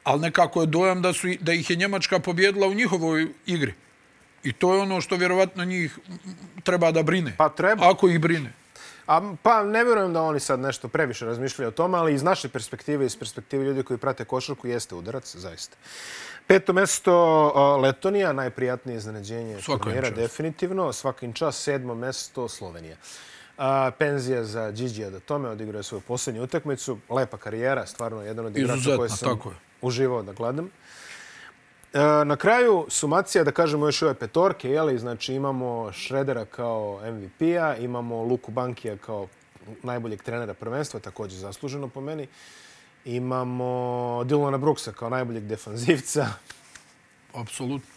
[0.03, 3.73] ali nekako je dojam da, su, da ih je Njemačka pobjedila u njihovoj igri.
[4.43, 5.97] I to je ono što vjerovatno njih
[6.63, 7.33] treba da brine.
[7.37, 7.89] Pa treba.
[7.89, 8.53] Ako ih brine.
[9.07, 12.49] A, pa ne vjerujem da oni sad nešto previše razmišljaju o tome, ali iz naše
[12.49, 15.77] perspektive, iz perspektive ljudi koji prate košarku, jeste udarac, zaista.
[16.47, 20.93] Peto mesto Letonija, najprijatnije iznenađenje turnira, definitivno.
[20.93, 22.95] Svakim čas, sedmo mesto Slovenija.
[23.57, 26.97] A, penzija za Gigija da tome odigrao je svoju posljednju utakmicu.
[27.09, 29.55] Lepa karijera, stvarno jedan od igrača koje sam tako je.
[29.81, 30.69] uživao da gledam.
[31.93, 34.99] E, Na kraju sumacija, da kažemo još ove petorke, jeli?
[34.99, 39.27] znači imamo Šredera kao MVP-a, imamo Luku Bankija kao
[39.83, 42.27] najboljeg trenera prvenstva, također zasluženo po meni.
[43.05, 43.63] Imamo
[44.23, 46.27] Dylana Brooksa kao najboljeg defanzivca.
[47.33, 47.89] Apsolutno.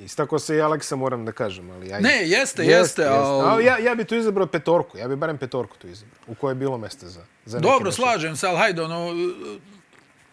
[0.00, 2.08] I tako se i Aleksa moram da kažem, ali ajde.
[2.08, 3.64] Ne, jeste, jeste, ali- ali...
[3.64, 6.54] Ja, ja bi tu izabrao petorku, ja bi barem petorku tu izabrao, u kojoj je
[6.54, 9.08] bilo mesta za, za Dobro, slažem se, ali hajde, ono,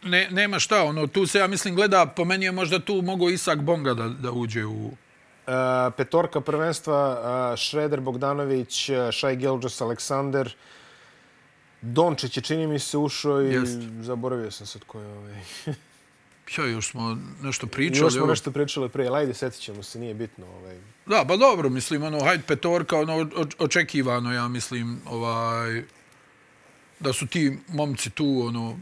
[0.05, 3.29] ne, nema šta, ono, tu se, ja mislim, gleda, po meni je možda tu mogo
[3.29, 4.85] Isak Bonga da, da uđe u...
[4.85, 4.93] Uh,
[5.97, 7.19] petorka prvenstva,
[7.51, 10.55] uh, Šreder, Bogdanović, uh, Šaj Gilgis, Aleksander.
[11.81, 13.79] Dončić je, čini mi se, ušao i Jest.
[14.01, 15.41] zaboravio sam sad ko je ovaj.
[16.57, 18.05] Ja, još smo nešto pričali.
[18.05, 20.45] Još smo nešto pričali prije, ajde, setit ćemo se, nije bitno.
[20.45, 20.77] Ovaj.
[21.05, 23.29] Da, pa dobro, mislim, ono, hajde petorka, ono,
[23.59, 25.83] očekivano, ja mislim, ovaj,
[26.99, 28.79] da su ti momci tu, ono,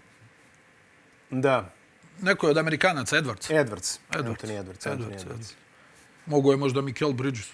[1.42, 1.74] Da,
[2.22, 3.50] neko je od Amerikanaca, Edwards.
[3.50, 4.00] Edwards.
[4.12, 4.44] Edwards.
[4.44, 4.88] Anthony Edwards.
[4.88, 5.54] Anthony Edwards, Edwards.
[6.26, 7.50] Mogu je možda Mikel Bridges.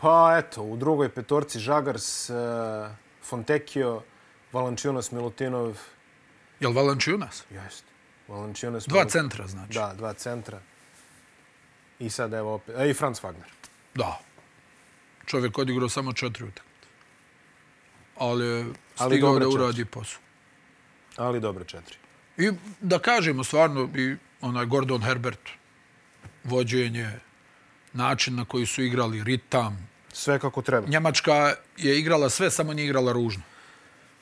[0.00, 2.36] Pa eto, u drugoj petorci Žagars, uh,
[3.22, 4.02] Fontecchio,
[4.52, 5.78] Valančiunas, Milutinov.
[6.60, 7.44] Jel Valančiunas?
[7.50, 7.84] Jest.
[8.28, 8.86] Valančiunas.
[8.86, 9.74] Dva centra, znači.
[9.74, 10.60] Da, dva centra.
[11.98, 13.50] I sad evo opet, e, i Franz Wagner.
[13.94, 14.20] Da.
[15.26, 16.86] Čovjek odigrao samo četiri utakmice.
[18.16, 18.64] Ali je
[18.98, 20.20] Ali stigao dobre da uradi posao.
[21.16, 21.96] Ali dobre četiri.
[22.40, 25.48] I da kažemo stvarno i onaj Gordon Herbert,
[26.44, 27.10] vođenje,
[27.92, 29.88] način na koji su igrali, ritam.
[30.12, 30.88] Sve kako treba.
[30.88, 33.42] Njemačka je igrala sve, samo nije igrala ružno.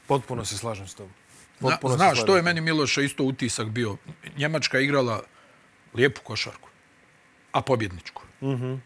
[0.06, 1.12] Potpuno se slažem s tobom.
[1.60, 3.96] Na, Potpuno se znaš, to je meni Miloša isto utisak bio.
[4.36, 5.22] Njemačka je igrala
[5.94, 6.68] lijepu košarku,
[7.52, 8.22] a pobjedničku.
[8.40, 8.64] Mm Mhm.
[8.64, 8.78] -hmm.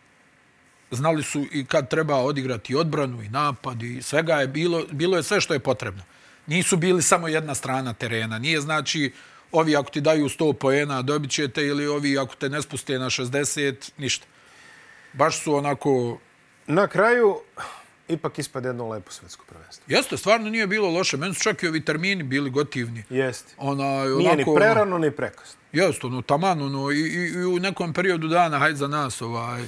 [0.90, 5.22] Znali su i kad treba odigrati odbranu i napad i svega je bilo, bilo je
[5.22, 6.02] sve što je potrebno.
[6.46, 8.38] Nisu bili samo jedna strana terena.
[8.38, 9.12] Nije znači
[9.52, 13.06] ovi ako ti daju 100 poena dobit ćete ili ovi ako te ne spuste na
[13.06, 14.26] 60, ništa.
[15.12, 16.18] Baš su onako...
[16.66, 17.36] Na kraju,
[18.08, 19.84] ipak ispade jedno lepo svetsko prvenstvo.
[19.88, 21.16] Jeste, stvarno nije bilo loše.
[21.16, 23.04] Meni su čak i ovi termini bili gotivni.
[23.10, 23.54] Jeste.
[23.56, 25.60] Onaj, Nije ni onako, prerano, ni prekasno.
[25.72, 29.62] Jeste, ono, taman, ono, i, i, i u nekom periodu dana, hajde za nas, ovaj,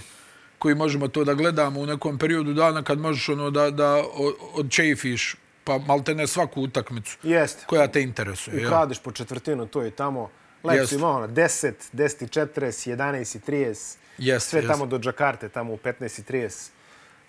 [0.59, 4.51] koji možemo to da gledamo, u nekom periodu dana kad možeš ono da, da o-
[4.55, 7.65] odčefiš, pa malte ne svaku utakmicu Jeste.
[7.67, 8.57] koja te interesuje.
[8.57, 8.67] jel?
[8.67, 10.31] Ukradiš po četvrtinu, to i tamo.
[10.65, 13.97] Lepo si imao ono, 10, 10 i 40, 11 i 30.
[14.19, 14.69] Jeste, Sve jeste.
[14.69, 16.71] tamo do Džakarte, tamo u 15 i 30.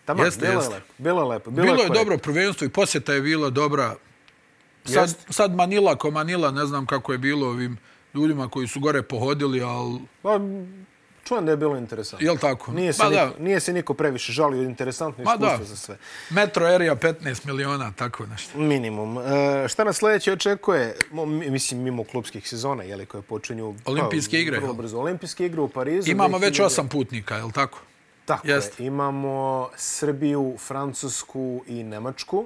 [0.05, 0.71] Tamo, Jeste, bilo jeste.
[0.71, 0.93] je lepo.
[0.97, 1.51] Bilo je lepo.
[1.51, 1.95] Bilo, Bilo je korektno.
[1.95, 3.95] dobro prvenstvo i posjeta je bila dobra.
[4.86, 5.33] Sad, Jeste.
[5.33, 7.77] sad Manila ko Manila, ne znam kako je bilo ovim
[8.13, 10.39] ljudima koji su gore pohodili, ali Pa,
[11.26, 12.26] čujem da je bilo interesantno.
[12.26, 12.71] jel tako?
[12.71, 15.63] Nije se, niko, da, nije se niko previše žalio, interesantno iskustvo da.
[15.63, 15.97] za sve.
[16.30, 18.57] Metro Area 15 miliona, tako nešto.
[18.57, 19.17] Minimum.
[19.17, 20.95] E, šta nas sljedeće očekuje?
[21.49, 23.76] Mislim, mimo klubskih sezona, jeli, koje počinju...
[23.86, 24.99] Olimpijske pa, igre, Vrlo brzo.
[24.99, 26.11] Olimpijske igre u Parizu.
[26.11, 27.80] Imamo već 2000 osam putnika, jel tako?
[28.26, 28.84] Tako Jeste.
[28.84, 28.88] je.
[28.88, 32.45] Imamo Srbiju, Francusku i Nemačku.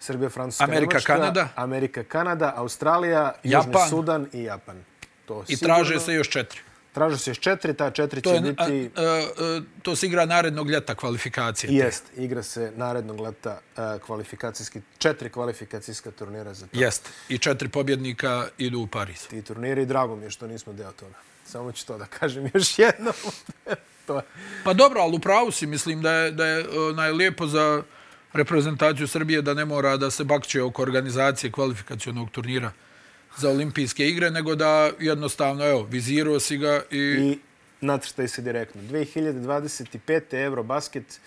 [0.00, 1.12] Srbija, Francuska, Amerika, Nemačka.
[1.12, 1.48] Kanada.
[1.56, 3.88] Amerika, Kanada, Australija, Južni Japan.
[3.88, 4.84] Sudan i Japan.
[5.26, 5.74] To I sigurno.
[5.74, 6.60] traže se još četiri.
[6.96, 8.90] Traže se još četiri, ta četiri To, će je, biti...
[8.96, 11.72] a, a, a, to se igra narednog ljeta kvalifikacije.
[11.72, 16.78] Jest, igra se narednog leta e, kvalifikacijski, četiri kvalifikacijska turnira za to.
[16.78, 17.08] Jest.
[17.28, 19.26] I četiri pobjednika idu u Pariz.
[19.26, 21.14] Ti turniri drago mi je što nismo deo toga.
[21.44, 23.14] Samo ću to da kažem još jednom.
[24.06, 24.22] to je.
[24.64, 27.82] Pa dobro, ali upravo si, mislim da je, da je onaj, lijepo za
[28.32, 32.72] reprezentaciju Srbije da ne mora da se bakće oko organizacije kvalifikacionog turnira
[33.36, 36.98] za olimpijske igre, nego da jednostavno, evo, vizirao si ga i...
[36.98, 37.38] I
[37.80, 38.82] nacrtaj se direktno.
[38.82, 40.20] 2025.
[40.32, 41.20] Eurobasket,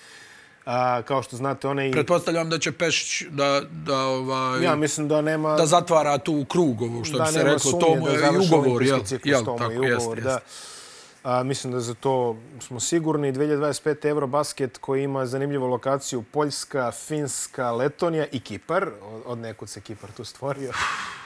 [0.66, 1.92] a, kao što znate, onaj...
[1.92, 5.56] Pretpostavljam da će Pešić da, da, ovaj, Ja mislim da nema...
[5.56, 8.12] da zatvara tu krug ovo, što da bi se nema reklo, sumnje to mu da
[8.12, 9.06] je i završi ugovor, olimpijski jel?
[9.06, 10.34] ciklus, jel to tako, je ugovor, jest, da.
[10.34, 10.79] jest.
[11.24, 13.34] A, mislim da za to smo sigurni.
[13.34, 14.06] 2025.
[14.06, 18.90] Eurobasket koji ima zanimljivu lokaciju Poljska, Finska, Letonija i Kipar.
[19.26, 20.72] Od, nekud se Kipar tu stvorio.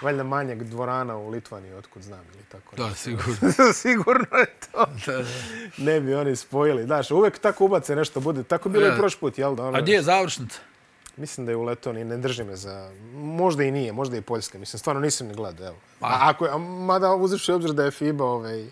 [0.02, 2.76] Valjda manjeg dvorana u Litvaniji, otkud znam ili tako.
[2.76, 3.52] Da, sigurno.
[3.84, 4.86] Sigurno je to.
[5.06, 5.24] Da, da.
[5.78, 6.86] Ne bi oni spojili.
[6.86, 8.44] Daš, uvek tako ubace nešto bude.
[8.44, 8.96] Tako bilo Ja.
[8.96, 9.64] i prošli put, jel da?
[9.66, 10.60] Ono, A gdje je završnica?
[11.18, 12.91] Mislim da je u Letoniji, ne drži me za...
[13.16, 14.58] Možda i nije, možda i Poljska.
[14.58, 15.78] Mislim, stvarno nisam ni gledao, evo.
[16.02, 18.66] A, ako je, mada uzevši u obzir da je FIBA, ovaj,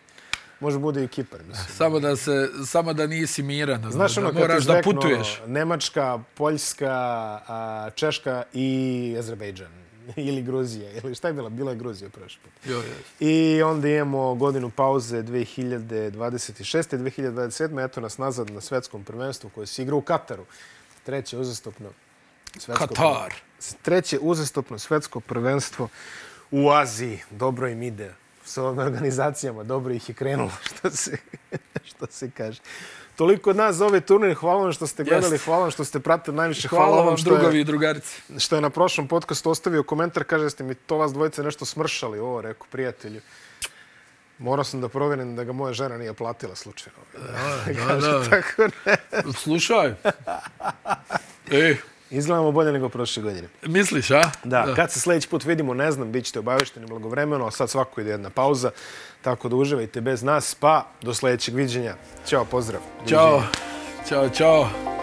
[0.62, 1.68] može bude i Kipar, mislim.
[1.78, 5.40] Samo da, se, samo da nisi miran, Znaš ono, da kad moraš da putuješ.
[5.44, 6.90] Ono, Nemačka, Poljska,
[7.48, 9.82] a, Češka i Azerbejdžan.
[10.16, 11.50] ili Gruzija, ili šta je bila?
[11.50, 12.52] Bila je Gruzija prošli put.
[12.66, 12.94] Jo, jo.
[13.20, 16.98] I onda imamo godinu pauze 2026.
[16.98, 17.86] 2027.
[17.86, 20.46] Eto nas nazad na svetskom prvenstvu koje se igra u Kataru.
[21.04, 21.90] Treće uzastopno
[22.60, 23.34] svetsko Katar.
[23.82, 25.88] treće uzastopno svetsko prvenstvo
[26.52, 27.20] u Aziji.
[27.32, 28.14] Dobro im ide.
[28.46, 31.18] S ovim organizacijama dobro ih je krenulo, što se,
[31.84, 32.62] što se kaže.
[33.16, 34.34] Toliko od nas za ovaj turnir.
[34.36, 35.46] Hvala vam što ste gledali, Jeste.
[35.46, 36.68] hvala vam što ste pratili najviše.
[36.68, 38.22] Hvala vam, što drugovi je, i drugarici.
[38.40, 40.24] što je na prošlom podcastu ostavio komentar.
[40.24, 42.20] Kaže da ste mi to vas dvojice nešto smršali.
[42.20, 43.22] Ovo, rekao, prijatelju.
[44.38, 47.00] Morao sam da provjerim da ga moja žena nije platila slučajno.
[47.14, 48.24] Da, da.
[48.30, 48.98] Tako ne.
[49.34, 49.94] Slušaj.
[51.52, 51.76] E,
[52.12, 53.48] Izgledamo bolje nego prošle godine.
[53.66, 54.32] misliš, a?
[54.44, 58.02] Da, kad se sljedeći put vidimo, ne znam, bit ćete obavešteni blagovremeno, a sad svako
[58.02, 58.72] ide jedna pauza,
[59.22, 61.96] tako da uživajte bez nas, pa do sljedećeg viđenja.
[62.28, 62.82] Ćao, pozdrav.
[63.08, 63.44] Ćao.
[64.10, 65.01] Ćao, čao.